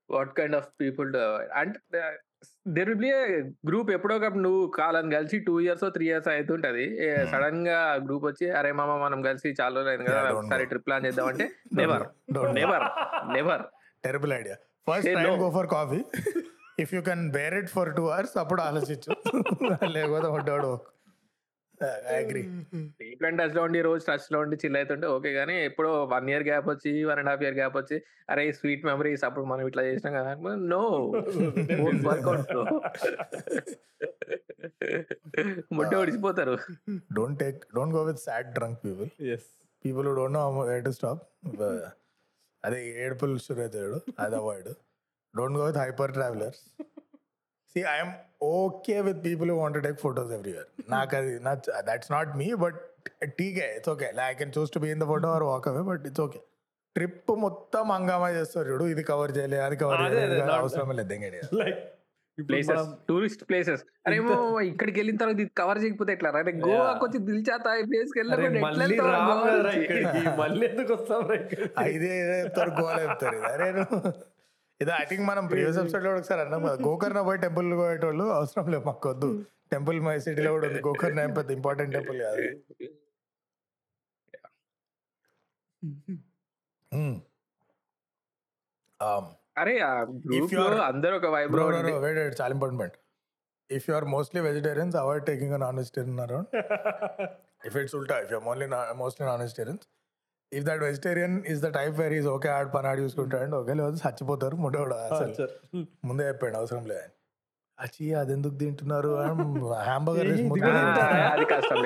[0.08, 1.48] What kind of people do I avoid?
[1.56, 2.12] and uh,
[2.76, 3.10] there will be
[3.70, 6.86] group ఎప్పుడో ఒకప్పుడు నువ్వు కాలని కలిసి two years three years అవుతుంటది.
[7.32, 7.78] సడన్గా
[8.08, 10.66] group వచ్చి అరే మామ మనం కలిసి చాలా రోజులు అయింది కదా ఒకసారి.
[10.66, 12.06] ట్రిప్ ప్లాన్ చేద్దాం అంటే never.
[12.60, 12.86] Never
[13.36, 13.64] never
[14.04, 15.34] terrible idea first time.
[15.42, 16.02] Go for coffee
[16.80, 19.10] if you can bear it for two hours అప్పుడు ఆలోచించు
[19.96, 20.72] లేకపోతే ఉంటాడు
[22.14, 22.42] అగ్రి
[22.98, 26.94] ఫ్రీక్వెంట్ టచ్లో ఉండి రోజు టచ్లో ఉండి చిల్ అవుతుంటే ఓకే కానీ ఎప్పుడో వన్ ఇయర్ గ్యాప్ వచ్చి
[27.06, 27.98] one and half year gap వచ్చి
[28.30, 30.82] అరే స్వీట్ మెమరీస్ అప్పుడు మనం ఇట్లా చేసినాం కదా నో
[32.08, 32.52] వర్కౌట్
[35.74, 36.56] ముట్ట ఒడిచిపోతారు
[37.14, 39.50] don't take don't go with sad drunk people as
[39.86, 41.24] people don't know where to stop
[42.64, 44.72] అదే ఏడుపులు షురు అవుతాడు అది avoid
[45.34, 46.64] don't go with hyper travellers
[47.76, 48.14] see I'm
[48.56, 51.34] okay with people want take photos everywhere నాకు అది
[51.90, 52.80] that's not me but
[53.38, 56.06] TK it's okay I can choose to be in the photo or walk away but
[56.10, 56.40] it's okay
[56.96, 61.80] trip మొత్తం హంగామా చేస్తారు చూడు ఇది cover చేయలే అది cover చేయలేదు అవసరం లేదు ఎంగడి లైక్
[62.38, 64.36] ప్లేసెస్ టూరిస్ట్ ప్లేసెస్ అరే ఏమో
[64.68, 68.22] ఇక్కడికి వెళ్ళిన తర్వాత ఇది కవర్ చేయకపోతే ఎట్లా అరే గోవాకి వచ్చి దిల్చాతా ఈ ప్లేస్కి
[70.40, 71.22] మళ్ళీ ఎందుకు వస్తాం?
[71.86, 73.48] ఐదే చెప్తారు గోవా చెప్తారు ఇది.
[73.54, 74.00] అరే నువ్వు
[74.80, 78.84] ఇది ఐ థింక్ మనం ప్రీవియస్ ఎపిసోడ్లో ఒకసారి అన్నాం కదా గోకర్ణ పోయి టెంపుల్ పోయేటోళ్ళు అవసరం లేదు
[78.86, 79.30] మాకు వద్దు
[79.72, 82.46] టెంపుల్ మై సిటీలో కూడా ఉంది గోకర్ణ ఏం పెద్ద ఇంపార్టెంట్ టెంపుల్ కాదు.
[86.92, 87.12] Hmm.
[89.00, 89.26] Um,
[89.58, 89.74] అరే
[90.22, 92.96] గ్రూప్ If you లో are- అందరూ ఒక vibe bro bro wait wait చాలా important
[93.70, 96.50] if you are mostly vegetarians avoid taking non vegetarian around
[97.66, 99.86] if it's ఉల్టా if you only mostly non vegetarians
[100.52, 104.00] if that vegetarian is the type where is okay ఆడు పని ఆడు చూసుకుంటాడు okay లేదా
[104.04, 104.56] చచ్చిపోతారు
[105.10, 105.34] అసలు.
[105.36, 105.54] సరే.
[106.06, 107.08] ముందే చెప్పాడు అవసరం లేదు
[107.78, 109.10] అచ్చి అది ఎందుకు తింటున్నారు?
[109.84, 110.30] హ్యాంబర్గర్?
[111.30, 111.78] అది కష్టం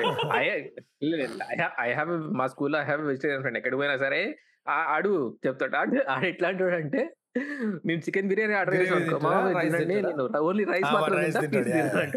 [1.80, 4.20] ఐ హావ్ మా స్కూల్లో ఐ హావ్ వెజిటేరియన్ ఫ్రెండ్ ఎక్కడికి పోయినా సరే
[4.66, 5.12] ఆ- ఆడు
[5.46, 5.74] చెప్తాడు.
[5.76, 7.02] ఆడు ఆడు ఎట్లాంటి వాడు అంటే
[7.84, 9.18] నేను చికెన్ బిర్యానీ ఆర్డర్ చేసాను?
[9.24, 9.46] మామ?
[9.84, 10.08] నేను
[10.42, 11.16] ఓన్లీ రైస్ మాత్రం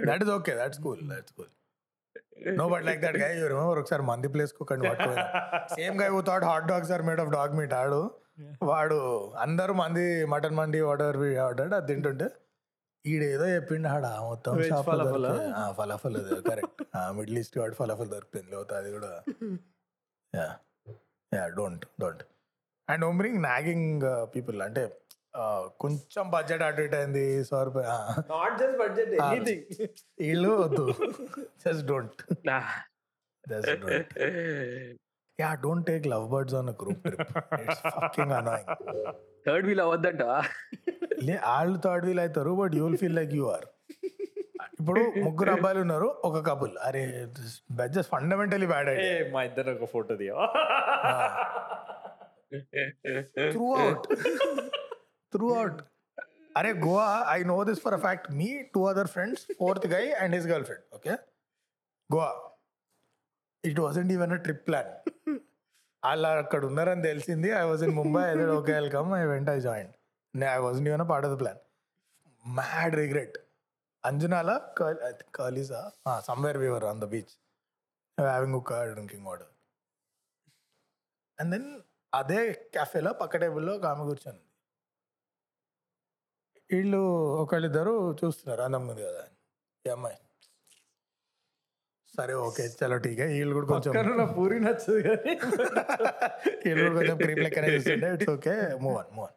[0.09, 1.51] that is okay that's cool that's cool
[2.57, 5.25] no but like that guy you remember ఒకసారి మంది ప్లేస్కు పట్టుకోవాలి
[5.75, 8.01] same guy thought hot dogs are made of dog meat ఆడు?
[8.63, 8.97] వాడు
[9.37, 12.27] అందరూ మంది మటన్ మండి ఆర్డర్ ఆర్డర్ అది తింటుంటే
[13.05, 14.53] ఈడేదో చెప్పిండు ఆడ మొత్తం?
[15.77, 16.17] ఫలాఫల్
[16.49, 16.81] కరెక్ట్
[17.15, 19.11] మిడిల్ ఈస్ట్ వాడు ఫలాఫల్ దొరికింది లేకపోతే అది కూడా.
[20.33, 20.47] Yeah
[21.31, 22.23] yeah don't don't
[22.87, 24.03] and ఓమ్రింగ్ nagging
[24.35, 24.83] people అంటే
[25.83, 27.69] కొంచెం బడ్జెట్ అటు ఇటు అయింది sir.
[28.33, 29.11] Not just budget.
[29.25, 29.63] Anything
[30.23, 30.85] వీళ్ళు వద్దు.
[31.65, 32.21] Just don't
[35.39, 38.69] yeah don't take love birds on group trip it's fucking annoying
[39.47, 40.23] third wheel అవ్వద్దంట.
[41.27, 43.67] లే వాళ్ళు థర్డ్ వీల్ అవుతారు but you will feel like you are
[44.79, 47.01] ఇప్పుడు ముగ్గురు అబ్బాయిలు ఉన్నారు ఒక కపుల్ అరే
[47.95, 50.35] జస్ట్ ఫండమెంటలీ బ్యాడ్ ఐడియా మా ఇద్దరు ఒక ఫోటో దియా
[53.53, 54.05] త్రూ అవుట్
[55.33, 55.79] త్రూ అవుట్
[56.59, 60.35] అరే Goa I know this for a fact me two other friends fourth guy and
[60.37, 61.13] his girlfriend okay
[62.09, 62.29] Goa
[63.63, 64.91] it wasn't even a trip plan
[66.03, 67.49] వాళ్ళు అక్కడ ఉన్నారని తెలిసింది.
[67.59, 69.91] I was in Mumbai I okay welcome I went I join
[70.33, 70.57] I
[70.89, 71.59] even a part of the plan
[72.45, 73.37] mad regret
[74.03, 74.51] అంజనాల
[75.37, 75.81] కాలీసా
[76.29, 77.33] somewhere we were on the beach
[78.17, 79.51] having ఒక drinking water
[81.39, 81.67] and then
[82.13, 82.39] అదే
[82.75, 84.41] క్యాఫేలో పక్క టేబుల్లో ఒక ఆమె కూర్చొని.
[86.69, 87.01] వీళ్ళు
[87.41, 89.35] ఒకళ్ళిద్దరు చూస్తున్నారు అందం ఉంది కదా అని.
[89.85, 90.17] ఈ అమ్మాయి.
[92.13, 93.25] సరే ఓకే చలో టీకే.
[93.33, 93.91] వీళ్ళు కూడా కొంచెం
[94.35, 95.33] పూరి నచ్చదు కానీ.
[96.63, 99.35] వీళ్ళు కూడా కొంచెం క్రీమ్ లెక్కనే చూస్తుంటే it's okay move on move on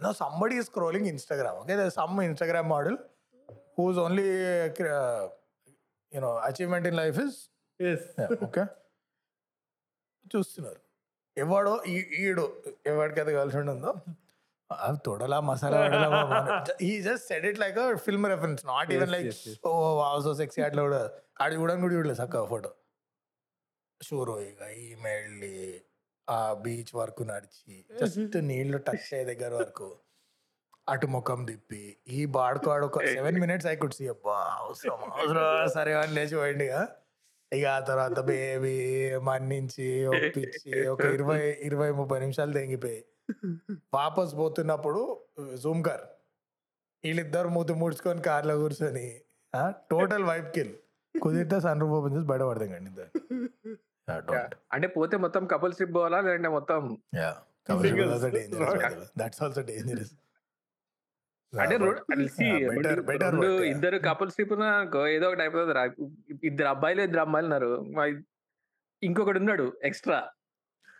[0.00, 2.98] no somebody is scrolling Instagram okay some Instagram model
[3.78, 4.26] whose only
[6.12, 7.38] you know achievement in life is
[8.42, 8.64] okay
[10.34, 10.80] చూస్తున్నారు.
[11.36, 12.44] ఎవడో ఈ- ఈడు
[12.86, 13.32] ఎవరికైతే
[15.04, 15.80] తొడలా మసాలా
[16.82, 19.28] ఈ just said it like film reference not even like
[19.66, 21.02] oh wow so sexy అట్లా కూడా
[21.40, 22.70] ఆడి కూడా కూడా చూడలేదు చక్కగా ఫోటో
[24.00, 25.54] షూర్ ఇక ఈమె వెళ్ళి
[26.28, 29.88] ఆ బీచ్ వరకు నడిచి జస్ట్ నీళ్ళు టచ్ అయ్యే దగ్గర వరకు
[30.88, 35.92] అటు ముఖం తిప్పి ఈ బాడుకోడు ఒక seven minutes I could see అబ్బా అవసరం అవసరం సరే
[35.94, 36.66] అని లేచి పోయింది
[37.52, 37.66] ఇక.
[37.70, 38.74] ఆ తర్వాత బేబీ
[39.22, 43.00] మన్నించి ఒప్పించి ఒక ఇరవై ఇరవై ముప్పై నిమిషాలు తెంగిపోయి.
[43.94, 45.00] వాపస్ పోతున్నప్పుడు
[45.62, 46.04] జూమ్ కార్.
[47.04, 49.06] వీళ్ళిద్దరు మూతి ముడుచుకొని కార్లో కూర్చొని
[49.92, 50.74] టోటల్ వైప్ కిల్
[51.14, 52.90] కుదిరితే సన్ రూఫ్ ఓపెన్ చేసి బయట పడతాం కండి
[54.74, 56.18] అంటే పోతే మొత్తం కపుల్స్ ట్రిప్ పోవాలా?
[56.26, 56.80] లేదంటే మొత్తం
[59.20, 60.12] దట్స్ ఆల్సో డేంజరస్
[61.52, 61.74] అంటే
[63.72, 64.54] ఇద్దరు కపుల్స్ ట్రిప్
[65.14, 65.74] ఏదో ఒకటి అయిపోతుంది
[66.50, 67.70] ఇద్దరు అబ్బాయిలు ఇద్దరు అమ్మాయిలు ఉన్నారు.
[69.02, 70.18] ఇంకొకటి ఉన్నాడు ఎక్స్ట్రా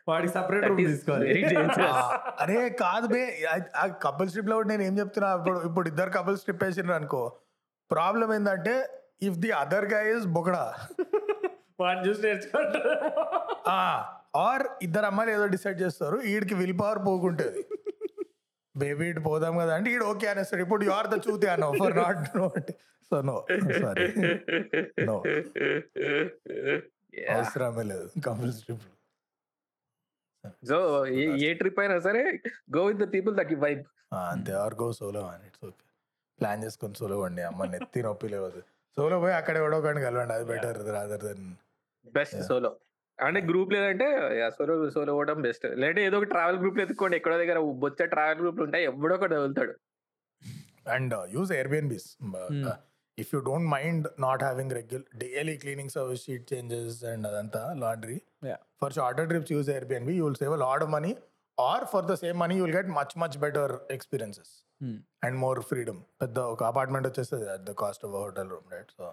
[0.08, 1.26] వాడికి సపరేట్ రూమ్ తీసుకోవాలి.
[2.42, 3.20] అరే కాదు బే
[3.82, 7.22] ఆ కపుల్ స్ట్రిప్లో నేను ఏం చెప్తున్నా ఇప్పుడు ఇప్పుడు ఇద్దరు కపుల్ స్ట్రిప్ వేసిండ్రు అనుకో
[7.90, 8.74] ప్రాబ్లం ఏంటంటే
[9.28, 10.64] if the other guy is బొగడా
[11.82, 12.92] వాడిని చూసి నేర్చుకుంటారు
[14.46, 17.62] ఆర్ ఇద్దరు అమ్మాయిలు ఏదో డిసైడ్ చేస్తారు వీడికి విల్ పవర్ పోకుంటుంది.
[18.74, 20.62] బేబీ ఇటు పోదాం కదా అంటే ఈడు ఓకే అనేస్తాడు.
[20.66, 22.70] ఇప్పుడు యు ఆర్ ద చూతే అన్న for not note
[23.10, 23.36] so no
[23.84, 24.06] sorry.
[27.16, 27.32] Yeah.
[27.34, 28.86] అవసరమే లేదు కపుల్స్ ట్రిప్
[30.68, 30.76] సో
[31.42, 32.22] ఏ- ట్రిప్ అయినా సరే
[32.74, 33.82] go with the people that you vibe
[34.26, 34.52] అంతే.
[34.62, 35.82] ఆర్ గో సోలో అని ఇట్స్ ఓకే
[36.38, 38.60] ప్లాన్ చేసుకొని సోలో వండి అమ్మ నెత్తి నొప్పి లేవదు.
[38.96, 40.34] సోలో పోయి అక్కడ ఎవడో కానీ కలవండి.
[40.34, 41.46] అది better rather than
[42.14, 42.40] best.
[42.48, 42.70] Solo.
[43.18, 44.06] అంటే గ్రూప్ లేదంటే
[44.56, 48.64] సోలో సోలో పోవడం బెస్ట్ లేదంటే ఏదో ఒక ట్రావెల్ గ్రూప్ ఎత్తుకోండి ఎక్కడో దగ్గర బొచ్చ ట్రావెల్ గ్రూప్లు
[48.66, 48.84] ఉంటాయి.
[48.90, 49.74] ఎవడో ఒకటి వెళ్తాడు
[50.90, 52.64] and use Airbnbs Hmm.
[53.18, 58.16] If you don't mind not having regular daily cleaning service sheet changes and అదంతా laundry.
[58.82, 61.12] For shorter trips use Airbnb you will save lot money
[61.58, 64.52] or for the same money you will get much much better experiences.
[65.26, 69.04] And more freedom పెద్ద ఒక apartment వచ్చేస్తుంది at the cost of hotel room right so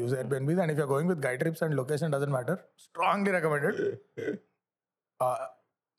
[0.00, 3.78] use Airbnbs and if you going with guide trips and location doesn't matter strongly recommended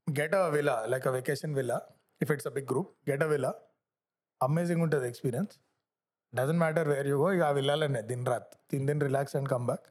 [0.08, 1.78] get a villa like a vacation villa
[2.22, 3.52] if it's a big group get a villa
[4.42, 5.54] amazing ఉంటుంది experience
[6.34, 9.66] doesn't matter where you go ఇక ఆ విల్లాలనే దిన్ రాత్ తిన్ దిన్ relax and come
[9.68, 9.86] back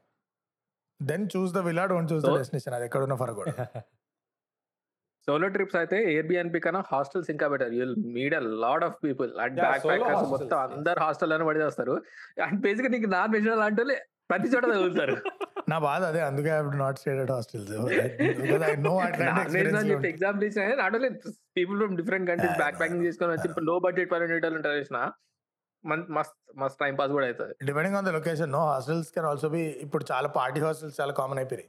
[0.99, 3.53] then choose the villa don't choose the destination అది ఎక్కడున్న ఫరక్ కూడా
[5.27, 9.55] సోలో ట్రిప్స్ అయితే ఎయిర్బిఎన్పి కన్నా హాస్టల్స్ ఇంకా better you'll meet a lot of people and
[9.85, 10.57] backpackers hostels, మొత్తం.
[10.77, 11.93] అందరు హాస్టల్ అని పడి చేస్తారు.
[12.45, 13.83] అండ్ బేసిక్ నీకు నాన్ వెజ్ లాంటి
[14.31, 15.15] ప్రతి చోట తగులుతారు.
[15.71, 17.69] నా బాధ అదే అందుకే I not stayed at hostels
[18.41, 21.09] because I know అట్లాంటి ఎగ్జాంపుల్ ఇచ్చిన not only
[21.57, 23.05] people from different countries backpacking.
[23.07, 24.99] చేసుకొని వచ్చి లో బడ్జెట్ పని ఉండేటోళ్ళు ఉంటారు చూసిన
[25.83, 27.53] మస్త్ మస్త్ టైం పాస్ కూడా అవుతుంది.
[27.65, 31.39] Depending on the location no hostels can also be ఇప్పుడు చాలా పార్టీ హాస్టల్స్ చాలా కామన్
[31.39, 31.67] అయిపోయాయి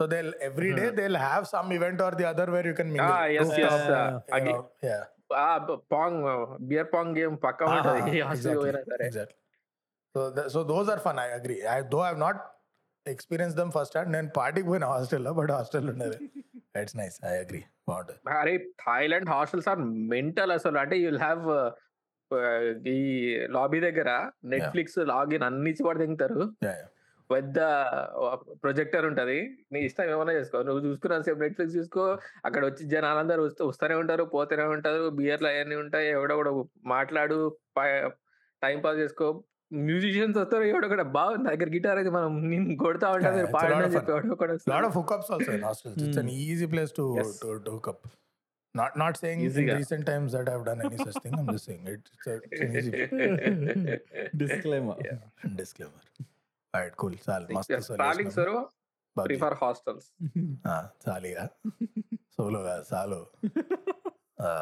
[0.00, 3.24] so they every day they have some event or the other where you can Ah,
[3.28, 4.00] yes, yes, uh,
[4.36, 4.62] mingle again.
[5.94, 6.18] Pong
[6.70, 8.20] beer pong game పక్కా ఉంటుంది.
[8.22, 9.04] Hostel పోయినా సరే.
[9.08, 9.38] Exactly
[10.14, 12.40] so so those are fun I agree I though I not
[13.06, 16.18] experience them first hand నేను పార్టీకి పోయిన హాస్టల్లో but hostel ఉండేది.
[16.82, 18.20] It's nice I agree బాగుంటుంది.
[18.38, 19.80] అరే థాయిలాండ్ హాస్టల్స్ ఆర్
[20.12, 20.78] మెంటల్ అసలు.
[20.78, 21.42] అంటే యూల్ హ్యావ్
[22.86, 26.50] ఈ లాబీ దగ్గర నెట్ఫ్లిక్స్ లాగిన్ అన్ని కూడా తింటారు.
[27.30, 27.56] పెద్ద
[28.62, 29.56] ప్రొజెక్టర్ ఉంటది.
[29.72, 30.62] నీ ఇష్టం ఏమైనా చేసుకో.
[30.62, 32.18] నువ్వు చూసుకున్న సేపు నెట్ఫ్లిక్స్ చూసుకో.
[32.44, 35.10] అక్కడ వచ్చి జనాలందరూ వస్తూ వస్తూనే ఉంటారు పోతూనే ఉంటారు.
[35.10, 36.10] బియర్లు అవన్నీ ఉంటాయి.
[36.10, 37.56] ఎవడో కూడా మాట్లాడు
[38.62, 39.44] టైం పాస్ చేసుకో.
[39.72, 40.62] మ్యూజిషియన్స్ వస్తారు.
[40.62, 44.12] ఎవడో కూడా బాగుంది దగ్గర గిటార్ అయితే మనం నేను కొడతా ఉంటాను అని చెప్పి.
[44.12, 44.86] ఎవడో కూడా lot వస్తాడు.
[44.86, 44.92] of
[47.70, 48.23] hookups
[48.74, 49.74] Not not saying in Easy-ga.
[49.76, 51.34] recent times that I've done any such thing.
[51.34, 52.92] I'm just saying it, it's, a, it's an easy
[54.36, 54.96] Disclaimer.
[55.54, 56.00] disclaimer.
[56.74, 57.14] Alright, cool.
[57.26, 57.70] Sal, mast.
[58.38, 58.56] సరు
[59.16, 59.26] Bagi.
[59.26, 60.06] Prefer hostels
[60.72, 61.42] Ah, చాలిగా
[62.36, 62.60] solo
[62.90, 63.20] చాలు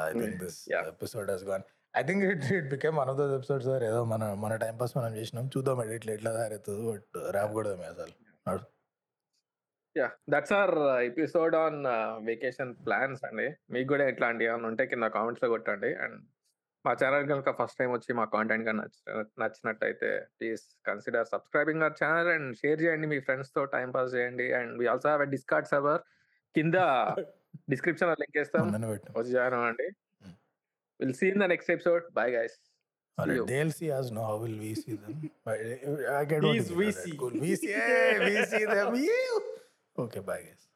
[0.08, 0.84] I think this Yeah.
[0.92, 4.28] Episode has gone I think it it became one of those episodes sir ఏదో మన
[4.44, 8.12] మన time pass మనం చేసినాం చూద్దాం edit ఎట్లా తయారవుతుంది బట్ ర్యాప్ కూడా అసలు
[9.97, 10.74] yeah that's our
[11.09, 11.80] episode on
[12.28, 16.16] vacation plans అండి మీకు కూడా ఎట్లాంటి ఏమైనా ఉంటే కింద కామెంట్స్లో కొట్టండి అండ్
[16.84, 18.97] మా ఛానల్ కనుక ఫస్ట్ టైం వచ్చి మా కాంటెంట్ నచ్చ
[19.43, 24.74] నచ్చినట్టయితే please consider subscribing our channel and share చేయండి మీ ఫ్రెండ్స్తో టైం పాస్ చేయండి and
[24.80, 26.03] we also have Discord server
[26.55, 26.74] కింద
[27.72, 28.68] డిస్క్రిప్షన్లో లింక్ పెట్టాం
[29.16, 29.88] వచ్చి జాయిన్ అవ్వండి
[31.01, 32.59] will see in the next episode bye guys
[33.18, 34.11] Alright, they'll see us.
[34.11, 35.30] How will we see them?
[35.47, 35.57] I
[36.12, 37.12] I get what see.
[37.14, 37.34] Cool.
[37.36, 37.68] We see.
[37.68, 38.95] Hey, we see them.
[39.09, 39.43] You.
[39.95, 40.71] Ok, bye, guys.